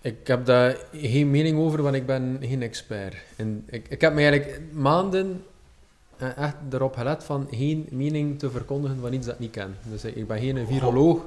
Ik 0.00 0.26
heb 0.26 0.46
daar 0.46 0.76
geen 0.92 1.30
mening 1.30 1.58
over, 1.58 1.82
want 1.82 1.94
ik 1.94 2.06
ben 2.06 2.38
geen 2.40 2.62
expert. 2.62 3.16
En 3.36 3.64
ik, 3.66 3.88
ik 3.88 4.00
heb 4.00 4.12
me 4.12 4.20
eigenlijk 4.20 4.60
maanden 4.72 5.44
eh, 6.16 6.38
echt 6.38 6.56
erop 6.70 6.94
gelet 6.94 7.24
van 7.24 7.48
geen 7.50 7.86
mening 7.90 8.38
te 8.38 8.50
verkondigen 8.50 9.00
van 9.00 9.12
iets 9.12 9.26
dat 9.26 9.34
ik 9.34 9.40
niet 9.40 9.50
ken. 9.50 9.76
Dus 9.82 10.04
ik, 10.04 10.14
ik 10.14 10.26
ben 10.26 10.38
geen 10.38 10.66
viroloog, 10.66 11.20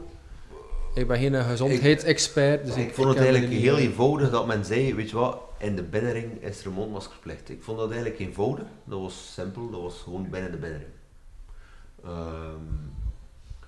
ik 0.94 1.08
ben 1.08 1.18
geen 1.18 1.44
gezondheidsexpert. 1.44 2.66
Dus 2.66 2.76
ik, 2.76 2.88
ik 2.88 2.94
vond 2.94 3.08
het 3.08 3.18
eigenlijk 3.18 3.52
heel 3.52 3.78
eenvoudig 3.78 4.30
dat 4.30 4.48
men 4.48 4.66
zei, 4.66 4.96
weet 4.96 5.10
je 5.10 5.16
wat, 5.16 5.38
in 5.58 5.76
de 5.76 5.84
binnenring 5.84 6.44
is 6.44 6.66
er 6.66 6.72
mondmaskerplicht. 6.72 7.50
Ik 7.50 7.64
vond 7.64 7.78
dat 7.78 7.92
eigenlijk 7.92 8.20
eenvoudig, 8.20 8.66
dat 8.84 9.00
was 9.00 9.32
simpel, 9.34 9.70
dat 9.70 9.82
was 9.82 10.02
gewoon 10.04 10.30
binnen 10.30 10.52
de 10.52 10.58
binnenring. 10.58 10.92
Ehm, 12.04 12.90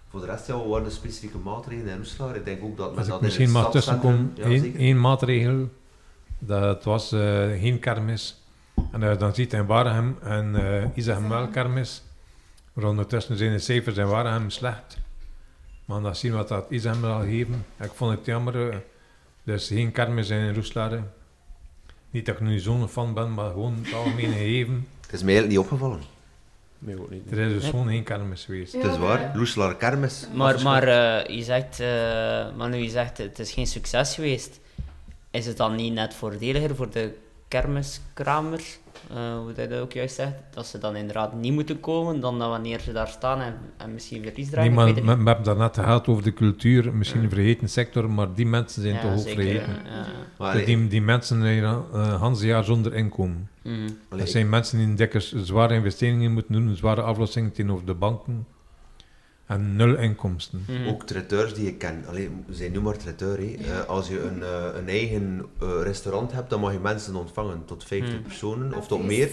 voor 0.09 0.19
de 0.19 0.25
rest, 0.25 0.47
ja, 0.47 0.57
wat 0.57 0.67
waren 0.67 0.83
de 0.83 0.89
specifieke 0.89 1.37
maatregelen 1.37 1.91
in 1.91 1.97
Roeselaar? 1.97 2.35
Ik 2.35 2.45
denk 2.45 2.63
ook 2.63 2.77
dat 2.77 2.95
men 2.95 3.07
dat 3.07 3.19
in 3.19 3.25
misschien 3.25 3.51
mag 3.51 3.71
tussenkomen, 3.71 4.33
één, 4.77 4.99
maatregel, 4.99 5.69
dat 6.39 6.83
was 6.83 7.11
eh, 7.11 7.19
geen 7.59 7.79
kermis. 7.79 8.41
En 8.91 9.17
dan 9.17 9.33
ziet 9.33 9.53
in 9.53 9.65
Waregem 9.65 10.17
en 10.21 10.55
uh, 10.55 10.97
Isegem 10.97 11.29
wel 11.29 11.47
kermis, 11.47 12.03
maar 12.73 12.85
ondertussen 12.85 13.37
zijn 13.37 13.51
de 13.51 13.59
cijfers 13.59 13.97
in 13.97 14.07
Waregem 14.07 14.49
slecht. 14.49 14.97
Maar 15.85 16.01
dan 16.01 16.15
zien 16.15 16.31
we 16.31 16.37
wat 16.37 16.47
dat 16.47 16.65
Isegem 16.69 17.01
wel 17.01 17.19
geven. 17.19 17.65
Ik 17.81 17.91
vond 17.93 18.17
het 18.17 18.25
jammer, 18.25 18.69
eh, 18.69 18.77
dus 19.43 19.67
geen 19.67 19.91
kermis 19.91 20.29
in 20.29 20.53
Roeslaar. 20.53 21.03
Niet 22.09 22.25
dat 22.25 22.35
ik 22.35 22.41
nu 22.41 22.59
zo'n 22.59 22.87
fan 22.87 23.13
ben, 23.13 23.33
maar 23.33 23.51
gewoon 23.51 23.79
het 23.83 23.93
algemene 23.93 24.33
gegeven. 24.43 24.87
Het 25.01 25.13
is 25.13 25.23
mij 25.23 25.33
eigenlijk 25.33 25.47
niet 25.47 25.71
opgevallen. 25.71 26.01
Nee, 26.79 27.01
ook 27.01 27.09
niet. 27.09 27.31
Er 27.31 27.37
is 27.37 27.61
dus 27.61 27.69
gewoon 27.69 27.87
geen 27.87 28.03
kermis 28.03 28.45
geweest. 28.45 28.73
Het 28.73 28.83
is 28.83 28.97
waar, 28.97 29.35
Roeselaar 29.35 29.75
Kermis. 29.75 30.27
Maar, 30.33 30.61
maar 30.61 30.83
eh, 30.83 31.35
je 31.35 31.43
zegt, 31.43 31.79
eh 31.79 32.55
Manu, 32.55 32.77
je 32.77 32.89
zegt 32.89 33.17
het 33.17 33.39
is 33.39 33.51
geen 33.51 33.67
succes 33.67 34.15
geweest. 34.15 34.59
Is 35.31 35.45
het 35.45 35.57
dan 35.57 35.75
niet 35.75 35.93
net 35.93 36.13
voordeliger 36.13 36.75
voor 36.75 36.89
de 36.89 37.13
kermiskramers, 37.47 38.79
eh, 39.09 39.37
hoe 39.37 39.53
dat 39.53 39.73
ook 39.79 39.91
juist 39.93 40.15
zegt, 40.15 40.33
dat 40.53 40.65
ze 40.67 40.77
dan 40.77 40.95
inderdaad 40.95 41.33
niet 41.33 41.53
moeten 41.53 41.79
komen 41.79 42.19
dan 42.19 42.39
dan 42.39 42.49
wanneer 42.49 42.79
ze 42.79 42.91
daar 42.91 43.07
staan 43.07 43.39
en, 43.41 43.55
en 43.77 43.93
misschien 43.93 44.23
verlies 44.23 44.35
Nee, 44.45 44.49
dragen? 44.51 44.69
Ik 44.71 44.75
maar 44.77 44.85
weet 44.85 44.93
we, 44.93 44.99
het 44.99 45.09
niet. 45.09 45.19
we 45.23 45.27
hebben 45.27 45.45
daarnet 45.45 45.73
gehad 45.77 46.07
over 46.07 46.23
de 46.23 46.33
cultuur, 46.33 46.93
misschien 46.93 47.23
een 47.23 47.29
vergeten 47.29 47.69
sector, 47.69 48.09
maar 48.09 48.33
die 48.33 48.45
mensen 48.45 48.81
zijn 48.81 48.93
Ja, 48.95 49.01
toch 49.01 49.11
ook 49.11 49.17
zeker, 49.19 49.35
vergeten. 49.43 49.75
ja, 50.39 50.51
Dus 50.53 50.65
die, 50.65 50.87
die 50.87 51.01
mensen 51.01 51.41
zijn 51.41 51.63
uh, 51.63 52.19
Hans 52.19 52.41
jaar 52.41 52.63
zonder 52.63 52.93
inkomen. 52.93 53.49
Allee, 53.63 53.87
Dat 54.09 54.29
zijn 54.29 54.49
mensen 54.49 54.77
die 54.77 54.93
dikke 54.93 55.19
zware 55.19 55.73
investeringen 55.73 56.31
moeten 56.31 56.53
doen, 56.53 56.67
een 56.67 56.75
zware 56.75 57.01
aflossing 57.01 57.53
tegenover 57.53 57.85
de 57.85 57.93
banken 57.93 58.45
en 59.45 59.75
nul 59.75 59.95
inkomsten. 59.95 60.65
Mhm. 60.67 60.87
Ook 60.87 61.03
traiteurs 61.03 61.53
die 61.53 61.67
ik 61.67 61.77
ken, 61.77 62.03
alleen 62.07 62.45
zijn 62.49 62.71
nu 62.71 62.81
maar 62.81 62.97
traiteur. 62.97 63.59
Eh, 63.59 63.85
als 63.87 64.07
je 64.07 64.21
een, 64.21 64.43
eh, 64.43 64.65
een 64.75 64.89
eigen 64.89 65.45
eh, 65.61 65.67
restaurant 65.81 66.31
hebt, 66.31 66.49
dan 66.49 66.59
mag 66.59 66.71
je 66.73 66.79
mensen 66.79 67.15
ontvangen 67.15 67.65
tot 67.65 67.83
50 67.83 68.13
Hmm. 68.13 68.23
personen 68.23 68.73
of 68.73 68.87
tot 68.87 69.03
meer. 69.03 69.29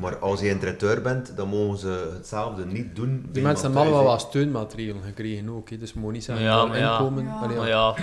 Maar 0.00 0.16
als 0.18 0.40
je 0.40 0.50
een 0.50 0.58
traiteur 0.58 1.02
bent, 1.02 1.36
dan 1.36 1.48
mogen 1.48 1.78
ze 1.78 2.10
hetzelfde 2.16 2.66
niet 2.66 2.96
doen. 2.96 3.28
Die 3.32 3.42
mensen 3.42 3.64
hebben 3.64 3.82
allemaal 3.82 4.04
thuis, 4.04 4.22
wat 4.22 4.30
steunmaatregelen 4.30 5.02
gekregen 5.02 5.48
ook. 5.48 5.70
hè. 5.70 5.78
Dus 5.78 5.94
moet 5.94 6.12
niet 6.12 6.24
zeggen 6.24 6.44
Ja, 6.44 6.56
dat 6.56 6.68
maar 6.68 6.78
ja. 6.78 6.92
inkomen. 6.98 7.24
Ja. 7.24 7.38
Allee, 7.42 7.56
ja. 7.56 7.60
Maar 7.60 7.68
ja. 7.68 7.94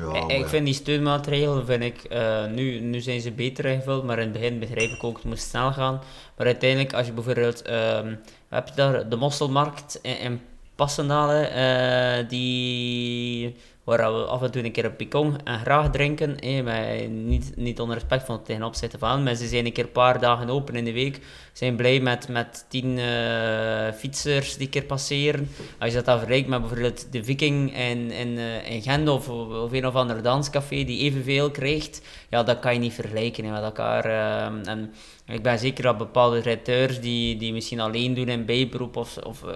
Ja, 0.00 0.14
ik, 0.20 0.26
maar 0.26 0.36
ik 0.36 0.46
vind 0.46 0.64
die 0.64 0.74
steunmaatregelen, 0.74 1.66
vind 1.66 1.82
ik, 1.82 2.04
eh, 2.04 2.46
nu, 2.46 2.80
nu 2.80 3.00
zijn 3.00 3.20
ze 3.20 3.30
beter 3.32 3.64
ingevuld, 3.64 4.04
maar 4.04 4.18
in 4.18 4.24
het 4.28 4.32
begin 4.32 4.58
begrijp 4.58 4.90
ik 4.90 5.04
ook, 5.04 5.16
het 5.16 5.24
moest 5.24 5.48
snel 5.48 5.72
gaan. 5.72 6.00
Maar 6.36 6.46
uiteindelijk, 6.46 6.92
als 6.92 7.06
je 7.06 7.12
bijvoorbeeld, 7.12 7.62
ehm, 7.62 8.14
heb 8.48 8.68
je 8.68 8.74
daar 8.74 9.08
de 9.08 9.16
mosselmarkt 9.16 9.98
in, 10.02 10.18
in 10.18 10.40
Passendalen, 10.74 11.50
eh, 11.52 12.28
die 12.28 13.56
waar 13.88 14.12
we 14.12 14.24
af 14.24 14.42
en 14.42 14.50
toe 14.50 14.64
een 14.64 14.72
keer 14.72 14.84
een 14.84 14.96
picon 14.96 15.36
en 15.44 15.58
graag 15.58 15.90
drinken. 15.90 16.36
met, 16.64 17.10
niet, 17.10 17.52
niet 17.56 17.80
onder 17.80 17.96
respect 17.96 18.24
van 18.24 18.34
het 18.34 18.44
tegen 18.44 18.62
opzetten 18.62 18.98
van, 18.98 19.22
maar 19.22 19.34
ze 19.34 19.46
zijn 19.46 19.66
een 19.66 19.72
keer 19.72 19.84
een 19.84 19.92
paar 19.92 20.20
dagen 20.20 20.50
open 20.50 20.74
in 20.74 20.84
de 20.84 20.92
week. 20.92 21.20
Zijn 21.58 21.76
blij 21.76 22.00
met, 22.00 22.28
met 22.28 22.64
tien 22.68 22.98
eh, 22.98 23.92
fietsers 23.94 24.56
die 24.56 24.68
keer 24.68 24.84
passeren. 24.84 25.48
Als 25.78 25.88
je 25.90 25.96
dat 25.96 26.04
dan 26.04 26.16
vergelijkt 26.18 26.48
met 26.48 26.60
bijvoorbeeld 26.60 27.12
de 27.12 27.24
Viking 27.24 27.76
in, 27.78 28.10
in, 28.10 28.38
in 28.64 28.82
Gent 28.82 29.08
of, 29.08 29.28
of 29.28 29.72
een 29.72 29.86
of 29.86 29.94
ander 29.94 30.22
danscafé 30.22 30.84
die 30.84 30.98
evenveel 31.00 31.50
krijgt, 31.50 32.02
ja, 32.30 32.42
dat 32.42 32.58
kan 32.58 32.72
je 32.72 32.78
niet 32.80 32.92
vergelijken 32.92 33.44
hè, 33.44 33.50
met 33.50 33.62
elkaar. 33.62 34.04
eh, 34.04 34.70
en 34.72 34.92
ik 35.26 35.42
ben 35.42 35.58
zeker 35.58 35.82
dat 35.82 35.98
bepaalde 35.98 36.40
redacteurs 36.40 37.00
die, 37.00 37.36
die 37.36 37.52
misschien 37.52 37.80
alleen 37.80 38.14
doen 38.14 38.28
in 38.28 38.44
bijberoep 38.44 38.96
of, 38.96 39.16
of 39.16 39.42
eh, 39.42 39.54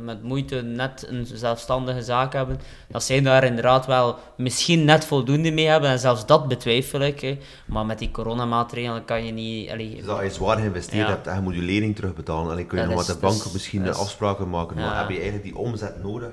met 0.00 0.22
moeite 0.22 0.62
net 0.62 1.06
een 1.08 1.26
zelfstandige 1.32 2.02
zaak 2.02 2.32
hebben, 2.32 2.60
dat 2.88 3.02
zij 3.02 3.20
daar 3.22 3.44
inderdaad 3.44 3.86
wel 3.86 4.18
misschien 4.36 4.84
net 4.84 5.04
voldoende 5.04 5.50
mee 5.50 5.66
hebben. 5.66 5.90
En 5.90 5.98
zelfs 5.98 6.26
dat 6.26 6.48
betwijfel 6.48 7.00
ik. 7.00 7.20
Hè. 7.20 7.38
Maar 7.66 7.86
met 7.86 7.98
die 7.98 8.10
coronamaatregelen 8.10 9.04
kan 9.04 9.24
je 9.24 9.32
niet... 9.32 9.70
allee, 9.70 9.96
Dus 9.96 10.04
dat 10.06 10.20
je 10.22 10.30
zwaar 10.30 10.56
geïnvesteerd 10.58 11.06
Ja. 11.06 11.12
hebt 11.12 11.21
en 11.26 11.34
je 11.34 11.40
moet 11.40 11.54
je 11.54 11.62
lening 11.62 11.96
terugbetalen. 11.96 12.50
En 12.50 12.56
dan 12.56 12.66
kun 12.66 12.78
je 12.80 12.86
nog 12.86 12.96
met 12.96 13.06
de 13.06 13.16
bank 13.20 13.52
misschien 13.52 13.88
afspraken 13.92 14.50
maken. 14.50 14.76
Maar 14.76 14.84
Ja. 14.84 14.98
heb 14.98 15.08
je 15.08 15.14
eigenlijk 15.14 15.44
die 15.44 15.56
omzet 15.56 16.02
nodig 16.02 16.30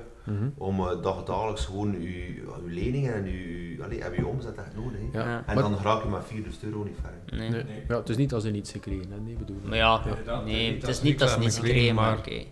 om 0.56 0.80
eh, 0.80 1.02
dagelijks 1.02 1.64
gewoon 1.64 1.92
je, 2.02 2.34
je 2.34 2.42
leningen 2.66 3.14
en 3.14 3.24
je, 3.24 3.76
allee, 3.84 4.02
heb 4.02 4.14
je 4.14 4.26
omzet 4.26 4.54
echt 4.56 4.74
nodig. 4.76 4.98
hè. 5.12 5.18
Ja. 5.18 5.28
Ja. 5.28 5.36
En 5.46 5.54
Maar- 5.54 5.62
dan 5.62 5.78
raak 5.82 6.02
je 6.02 6.08
met 6.08 6.24
4000 6.26 6.64
euro 6.64 6.82
niet 6.84 6.96
ver. 7.02 7.38
nee. 7.38 7.50
Nee. 7.50 7.64
Ja, 7.88 7.96
het 7.96 8.08
is 8.08 8.16
niet 8.16 8.32
als 8.34 8.42
ze 8.42 8.50
niets 8.50 8.70
gekregen 8.72 9.00
hebben, 9.08 9.24
nee, 9.24 9.34
bedoel 9.36 9.56
ik. 9.56 9.68
Maar 9.68 9.76
ja, 9.76 10.00
nee, 10.44 10.72
het 10.74 10.86
als 10.86 10.96
is 10.96 11.02
niet 11.02 11.18
dat 11.18 11.28
ze 11.28 11.34
ik 11.36 11.40
niets 11.40 11.58
gekregen, 11.58 11.94
maar 11.94 12.04
maar- 12.10 12.18
oké. 12.18 12.42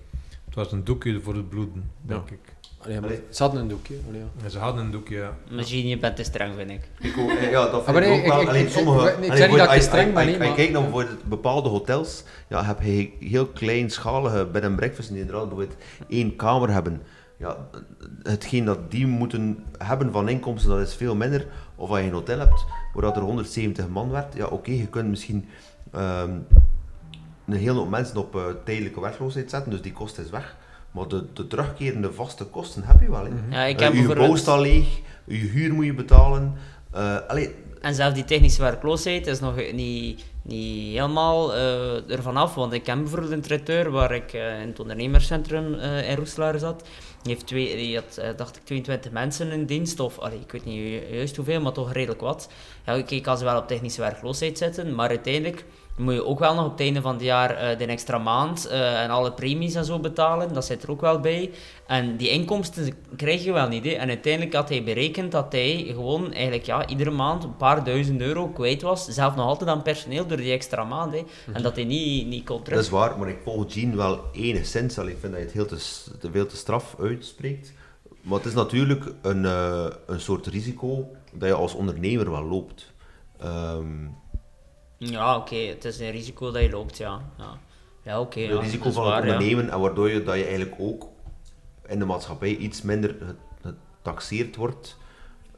Het 0.44 0.54
was 0.54 0.72
een 0.72 0.84
doekje 0.84 1.20
voor 1.20 1.34
het 1.34 1.48
bloeden, 1.48 1.90
denk 2.02 2.28
Ja. 2.28 2.34
ik. 2.34 2.56
Allee, 2.82 3.00
maar 3.00 3.08
Allee. 3.10 3.22
ze 3.30 3.42
hadden 3.42 3.60
een 3.60 3.68
doekje. 3.68 3.94
allee, 4.08 4.20
ja. 4.20 4.44
En 4.44 4.50
ze 4.50 4.58
hadden 4.58 4.84
een 4.84 4.90
doekje, 4.90 5.16
ja. 5.16 5.36
Misschien 5.50 5.88
je 5.88 5.98
bent 5.98 6.16
te 6.16 6.22
streng, 6.22 6.54
vind 6.56 6.70
ik. 6.70 6.88
Ik 7.00 7.18
ook, 7.18 7.30
eh, 7.30 7.50
ja, 7.50 7.70
dat 7.70 7.84
vind 7.84 7.96
maar 7.96 8.02
ik 8.02 8.08
nee, 8.08 8.20
ook 8.20 8.26
wel. 8.26 8.40
ik- 8.40 8.48
Alleen 8.48 8.64
ik- 8.66 8.70
sommige... 8.72 9.08
ik- 9.10 9.16
ik 9.18 9.24
zeg 9.24 9.32
allee, 9.32 9.48
niet 9.48 9.58
dat 9.58 9.74
ik 9.74 9.82
streng 9.82 10.14
ben, 10.14 10.26
nee, 10.26 10.38
maar- 10.38 10.54
kijkt 10.54 10.72
naar 10.72 10.82
bijvoorbeeld 10.82 11.24
bepaalde 11.24 11.68
hotels, 11.68 12.24
ja, 12.48 12.64
heb 12.64 12.82
je 12.82 13.10
heel 13.20 13.46
kleinschalige 13.46 14.46
bed 14.52 14.64
and 14.64 14.76
breakfast 14.76 15.08
die 15.08 15.18
inderdaad 15.18 15.48
bijvoorbeeld 15.48 15.78
één 16.08 16.36
kamer 16.36 16.70
hebben. 16.72 17.02
Ja, 17.36 17.56
hetgeen 18.22 18.64
dat 18.64 18.90
die 18.90 19.06
moeten 19.06 19.64
hebben 19.78 20.12
van 20.12 20.28
inkomsten, 20.28 20.70
dat 20.70 20.86
is 20.86 20.94
veel 20.94 21.14
minder. 21.14 21.46
Of 21.76 21.88
als 21.90 21.98
je 21.98 22.04
een 22.04 22.12
hotel 22.12 22.38
hebt 22.38 22.64
waar 22.94 23.02
dat 23.02 23.16
er 23.16 23.22
170 23.22 23.88
man 23.88 24.10
werd, 24.10 24.34
ja 24.34 24.46
oké, 24.46 24.70
je 24.70 24.86
kunt 24.86 25.08
misschien 25.08 25.48
ehm, 25.92 26.30
een 27.46 27.56
hele 27.56 27.78
hoop 27.78 27.88
mensen 27.90 28.16
op 28.16 28.34
eh, 28.36 28.42
tijdelijke 28.64 29.00
werkloosheid 29.00 29.50
zetten, 29.50 29.70
dus 29.70 29.82
die 29.82 29.92
kost 29.92 30.18
is 30.18 30.30
weg. 30.30 30.56
Maar 30.90 31.08
de, 31.08 31.24
de 31.32 31.46
terugkerende 31.46 32.12
vaste 32.12 32.44
kosten 32.44 32.82
heb 32.84 33.00
je 33.00 33.10
wel. 33.10 33.24
hè. 33.24 33.30
Ja, 33.56 33.64
ik 33.64 33.76
Eh, 33.76 33.82
heb 33.82 33.92
je 33.92 33.98
bijvoorbeeld... 33.98 34.26
bouw 34.28 34.36
staat 34.36 34.60
leeg, 34.60 34.86
je 35.24 35.36
huur 35.36 35.72
moet 35.74 35.84
je 35.84 35.94
betalen. 35.94 36.54
Eh 36.92 37.16
allee, 37.28 37.54
En 37.80 37.94
zelfs 37.94 38.14
die 38.14 38.24
technische 38.24 38.62
werkloosheid 38.62 39.26
is 39.26 39.40
nog 39.40 39.54
niet, 39.72 40.24
niet 40.42 40.92
helemaal 40.92 41.54
eh 41.54 42.10
ervan 42.10 42.36
af. 42.36 42.54
Want 42.54 42.72
ik 42.72 42.82
ken 42.82 43.00
bijvoorbeeld 43.00 43.32
een 43.32 43.40
traiteur 43.40 43.90
waar 43.90 44.14
ik 44.14 44.32
in 44.32 44.40
het 44.68 44.80
ondernemerscentrum 44.80 45.74
in 45.74 46.16
Roeselaar 46.16 46.58
zat. 46.58 46.82
Die, 47.22 47.32
heeft 47.32 47.46
twee, 47.46 47.76
die 47.76 47.94
had, 47.96 48.36
dacht 48.36 48.56
ik, 48.56 48.62
22 48.64 49.10
mensen 49.12 49.50
in 49.50 49.66
dienst. 49.66 50.00
Of 50.00 50.18
allee, 50.18 50.40
ik 50.40 50.52
weet 50.52 50.64
niet 50.64 50.74
ju- 50.74 51.14
juist 51.16 51.36
hoeveel, 51.36 51.60
maar 51.60 51.72
toch 51.72 51.92
redelijk 51.92 52.20
wat. 52.20 52.48
Ja, 52.86 52.92
ik 53.08 53.22
kan 53.22 53.38
ze 53.38 53.44
wel 53.44 53.58
op 53.58 53.68
technische 53.68 54.00
werkloosheid 54.00 54.58
zetten. 54.58 54.94
Maar 54.94 55.08
uiteindelijk 55.08 55.64
moet 55.98 56.14
je 56.14 56.24
ook 56.24 56.38
wel 56.38 56.54
nog 56.54 56.64
op 56.64 56.70
het 56.70 56.80
einde 56.80 57.00
van 57.00 57.12
het 57.14 57.22
jaar 57.22 57.50
eh, 57.50 57.78
de 57.78 57.86
extra 57.86 58.18
maand 58.18 58.66
eh, 58.66 59.02
en 59.02 59.10
alle 59.10 59.32
premies 59.32 59.74
en 59.74 59.84
zo 59.84 59.98
betalen. 59.98 60.52
Dat 60.52 60.64
zit 60.64 60.82
er 60.82 60.90
ook 60.90 61.00
wel 61.00 61.20
bij. 61.20 61.50
En 61.86 62.16
die 62.16 62.28
inkomsten 62.28 62.94
krijg 63.16 63.44
je 63.44 63.52
wel 63.52 63.68
niet. 63.68 63.86
En 63.86 64.08
uiteindelijk 64.08 64.54
had 64.54 64.68
hij 64.68 64.84
berekend 64.84 65.32
dat 65.32 65.52
hij 65.52 65.84
gewoon 65.88 66.32
eigenlijk 66.32 66.64
ja, 66.64 66.86
iedere 66.86 67.10
maand 67.10 67.44
een 67.44 67.56
paar 67.56 67.84
duizend 67.84 68.20
euro 68.20 68.48
kwijt 68.48 68.82
was. 68.82 69.04
Zelf 69.04 69.36
nog 69.36 69.46
altijd 69.46 69.70
aan 69.70 69.82
personeel 69.82 70.26
door 70.26 70.36
die 70.36 70.52
extra 70.52 70.84
maand. 70.84 71.12
Hè. 71.12 71.22
En 71.52 71.62
dat 71.62 71.76
hij 71.76 71.84
niet, 71.84 72.26
niet 72.26 72.44
kon 72.44 72.62
terug. 72.62 72.78
Dat 72.78 72.86
is 72.86 72.92
waar, 72.92 73.18
maar 73.18 73.28
ik 73.28 73.38
volg 73.44 73.72
Jean 73.72 73.96
wel 73.96 74.20
enigszins. 74.32 74.98
Allee, 74.98 75.12
ik 75.12 75.20
vind 75.20 75.32
dat 75.32 75.40
je 75.40 75.46
het 75.46 75.56
heel 75.56 75.66
te, 76.20 76.30
veel 76.30 76.46
te 76.46 76.56
straf 76.56 76.96
uitspreekt. 77.00 77.72
Maar 78.22 78.38
het 78.38 78.46
is 78.46 78.54
natuurlijk 78.54 79.12
een, 79.22 79.44
eh, 79.44 79.86
een 80.06 80.20
soort 80.20 80.46
risico 80.46 81.06
dat 81.32 81.48
je 81.48 81.54
als 81.54 81.74
ondernemer 81.74 82.30
wel 82.30 82.44
loopt. 82.44 82.92
Ehm 83.40 83.86
Ja, 84.98 85.36
oké, 85.36 85.56
het 85.56 85.84
is 85.84 85.98
een 85.98 86.10
risico 86.10 86.50
dat 86.50 86.62
je 86.62 86.70
loopt, 86.70 86.96
ja. 86.96 87.20
Ja, 87.38 87.58
ja 88.02 88.20
oké. 88.20 88.40
ja, 88.40 88.60
risico 88.60 88.90
van 88.90 89.04
waar, 89.04 89.16
het 89.16 89.24
ja. 89.24 89.32
ondernemen 89.32 89.70
en 89.70 89.80
waardoor 89.80 90.10
je, 90.10 90.22
dat 90.22 90.34
je 90.36 90.42
eigenlijk 90.44 90.74
ook 90.78 91.06
in 91.88 91.98
de 91.98 92.04
maatschappij 92.04 92.56
iets 92.56 92.82
minder 92.82 93.16
ge- 93.62 93.74
getaxeerd 94.02 94.56
wordt 94.56 94.96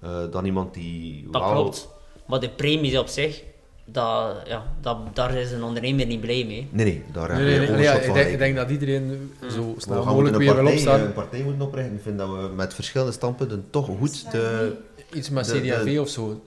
eh, 0.03 0.19
dan 0.31 0.45
iemand 0.45 0.75
die 0.75 1.29
Dat 1.31 1.43
wel... 1.43 1.53
klopt. 1.53 1.89
Maar 2.27 2.41
de 2.41 2.51
premies 2.51 2.99
op 2.99 3.07
zich, 3.07 3.43
dat, 3.85 4.37
ja, 4.47 4.65
dat, 4.81 4.97
daar 5.17 5.35
is 5.35 5.53
een 5.53 5.63
ondernemer 5.63 6.07
niet 6.07 6.21
blij 6.21 6.45
mee. 6.45 6.69
Nee, 6.71 6.85
nee, 6.85 7.05
daar 7.13 7.29
heb 7.29 7.39
Nee, 7.39 7.61
je 7.61 7.69
nee, 7.69 7.83
ja, 7.83 7.93
ik, 7.93 8.13
denk, 8.15 8.29
ik 8.31 8.39
denk 8.39 8.57
dat 8.57 8.71
iedereen 8.71 9.33
zo 9.51 9.75
We 9.75 9.81
snel 9.81 10.03
gaan 10.03 10.13
mogelijk 10.13 10.37
weer 10.37 10.49
een 10.49 10.55
wil 10.55 10.63
partij, 10.65 10.73
opstaan. 10.73 11.01
een 11.01 11.13
partij 11.13 11.43
moeten 11.43 11.63
oprichten. 11.63 11.95
Ik 11.95 12.03
vind 12.03 12.19
dat 12.19 12.29
we 12.29 12.49
met 12.55 12.75
verschillende 12.75 13.13
standpunten 13.13 13.67
toch 13.71 13.87
goed 13.87 14.31
de... 14.33 14.77
Iets 15.15 15.31
met 15.31 15.45
de- 15.45 15.61
CD&V 15.61 15.99
of 16.01 16.09
zo. 16.09 16.43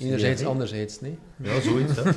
Enerzijds, 0.00 0.44
anderzijds, 0.44 1.00
nee. 1.00 1.18
Ja, 1.36 1.60
zoiets. 1.60 1.96
Hè. 1.96 2.02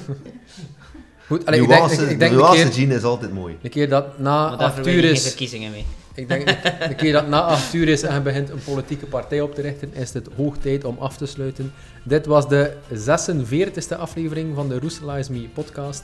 Goed, 1.28 1.46
allee, 1.46 1.62
ik 1.62 1.68
denk, 1.68 1.92
ik, 1.92 2.20
denk 2.20 2.52
keer, 2.52 2.70
Jean 2.70 2.92
is 2.92 3.04
altijd 3.04 3.34
mooi. 3.34 3.58
een 3.62 3.70
keer 3.70 3.90
dat 3.90 4.20
na 4.20 4.50
Maar 4.50 4.58
acht 4.58 4.88
uur 4.88 5.04
is... 5.04 5.28
verkiezingen 5.28 5.72
mee. 5.72 5.86
Ik 6.16 6.28
denk 6.28 6.50
een 6.80 6.96
keer 6.96 7.14
dat 7.14 7.28
na 7.28 7.42
acht 7.42 7.74
uur 7.74 7.88
is 7.88 8.02
en 8.02 8.14
je 8.14 8.22
begint 8.22 8.50
een 8.50 8.64
politieke 8.64 9.06
partij 9.06 9.42
op 9.42 9.56
te 9.56 9.62
richten, 9.62 9.94
is 9.94 10.14
het 10.14 10.30
hoog 10.36 10.58
tijd 10.58 10.84
om 10.84 10.98
af 11.00 11.18
te 11.18 11.26
sluiten. 11.26 11.74
Dit 12.04 12.26
was 12.26 12.50
de 12.50 12.74
46e 12.94 13.98
aflevering 13.98 14.56
van 14.56 14.70
de 14.70 14.80
Roeselize 14.80 15.32
Me 15.32 15.48
podcast. 15.54 16.04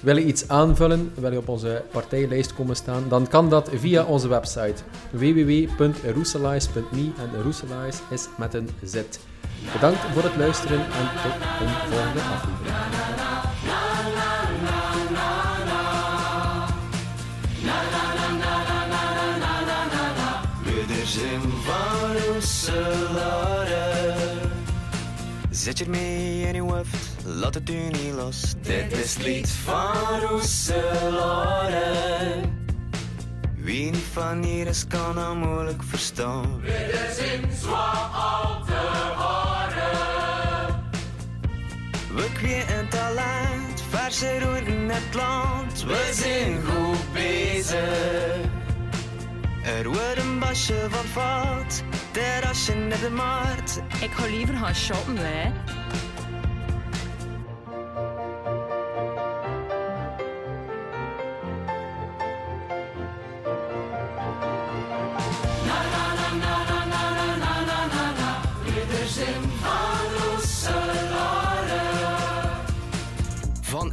Wil 0.00 0.16
je 0.16 0.24
iets 0.24 0.48
aanvullen, 0.48 1.12
wil 1.14 1.32
je 1.32 1.38
op 1.38 1.48
onze 1.48 1.82
partijlijst 1.90 2.54
komen 2.54 2.76
staan, 2.76 3.04
dan 3.08 3.28
kan 3.28 3.50
dat 3.50 3.70
via 3.74 4.04
onze 4.04 4.28
website 4.28 4.82
www.roeselize.me 5.10 7.10
en 7.18 7.42
Roeselize 7.42 7.98
is 8.10 8.28
met 8.38 8.54
een 8.54 8.68
Z. 8.84 8.96
Bedankt 9.72 10.00
voor 10.12 10.22
het 10.22 10.36
luisteren 10.36 10.80
en 10.80 11.10
tot 11.22 11.32
een 11.60 11.68
volgende 11.90 12.20
aflevering. 12.20 12.76
Broeders 20.62 21.16
in 21.16 21.40
van 21.64 22.16
Roeselare. 22.26 23.94
Zet 25.50 25.78
je 25.78 25.88
mee 25.88 26.42
in 26.42 26.54
je 26.54 26.60
hoofd, 26.60 26.96
laat 27.24 27.54
het 27.54 27.70
u 27.70 27.74
niet 27.74 28.14
los. 28.16 28.54
Dit 28.62 28.92
is 28.92 29.14
het 29.14 29.22
lied 29.22 29.50
van 29.50 30.20
Roeselare. 30.28 31.86
Wie 33.56 33.90
niet 33.90 34.04
van 34.12 34.42
hier 34.42 34.66
is, 34.66 34.86
kan 34.86 35.14
dat 35.14 35.34
moeilijk 35.34 35.82
verstaan. 35.82 36.60
We 42.18 42.32
kweten 42.32 42.88
talent, 42.88 43.82
verse 43.90 44.38
route 44.38 44.70
in 44.70 44.90
het 44.90 45.14
land. 45.14 45.84
We 45.84 46.10
zijn 46.12 46.62
goed 46.64 47.12
bezig. 47.12 48.38
Er 49.64 49.84
wordt 49.84 50.16
een 50.16 50.38
basje 50.38 50.86
van 50.88 51.04
vat, 51.04 51.82
terrasje 52.10 52.74
net 52.74 53.00
de 53.00 53.10
markt. 53.10 53.80
Ik 54.00 54.10
ga 54.10 54.26
liever 54.26 54.54
gaan 54.54 54.74
shoppen, 54.74 55.16
hè. 55.16 55.52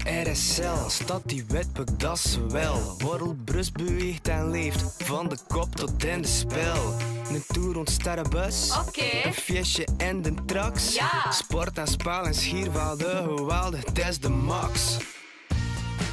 RSL 0.05 0.87
staat 0.89 1.21
die 1.25 1.45
wetboek, 1.47 1.99
dat 1.99 2.17
is 2.17 2.37
wel. 2.49 2.95
Borrelbrust 2.97 3.73
beweegt 3.73 4.27
en 4.27 4.49
leeft, 4.51 4.83
van 4.97 5.29
de 5.29 5.37
kop 5.47 5.75
tot 5.75 6.03
in 6.03 6.21
de 6.21 6.27
spel. 6.27 6.93
Een 7.29 7.43
tour 7.47 7.73
rond 7.73 7.89
sterrenbus, 7.89 8.71
Oké. 8.87 9.03
een 9.23 9.33
feestje 9.33 9.87
en 9.97 10.21
de 10.21 10.33
trax. 10.45 10.93
Ja. 10.95 11.31
Sport 11.31 11.77
en 11.77 11.87
spel 11.87 12.25
en 12.25 12.33
schierwaalde, 12.33 13.23
geweldig, 13.35 13.85
het 13.85 13.99
is 13.99 14.19
de 14.19 14.29
max. 14.29 14.97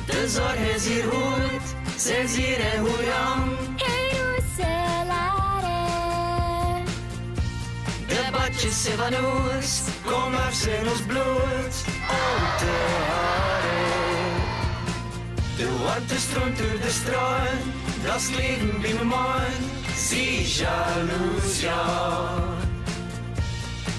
De 0.07 0.29
zorg 0.29 0.75
is 0.75 0.87
hier 0.87 1.05
goed, 1.05 2.01
ze 2.01 2.17
is 2.17 2.37
hier 2.37 2.59
in 2.75 2.87
Goeiam. 2.87 3.57
De 8.09 8.29
badjes 8.33 8.83
zijn 8.83 8.97
van 8.97 9.15
ons, 9.25 9.81
kom 10.05 10.31
maar 10.33 10.53
in 10.81 10.89
ons 10.89 11.03
bloed. 11.03 11.85
Oh, 12.11 12.59
de. 12.59 13.42
De 15.57 15.79
warmte 15.83 16.19
stroomt 16.19 16.59
door 16.59 16.81
de 16.81 16.91
straat, 16.91 17.63
dat 18.05 18.21
is 18.21 18.37
leven 18.37 18.81
bij 18.81 18.93
mijn 18.93 19.07
man. 19.07 19.41
Zie 19.97 20.47
jaloers, 20.47 21.61
ja. 21.61 22.35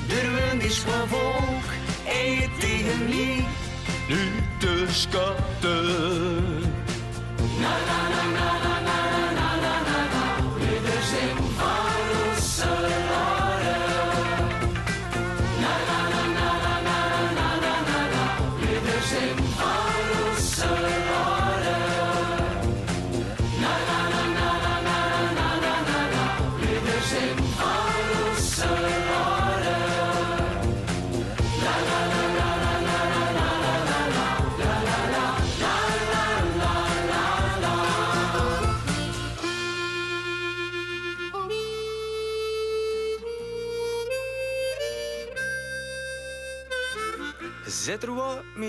De 0.07 0.49
wind 0.49 0.63
is 0.63 0.77
van 0.79 1.07
volk 1.07 1.63
en 2.05 2.31
je 2.31 2.49
tegen 2.59 3.03
mij. 3.09 3.45
Nu 4.07 4.31
de 4.59 4.87
schatten. 4.91 6.33
Zet 7.63 8.42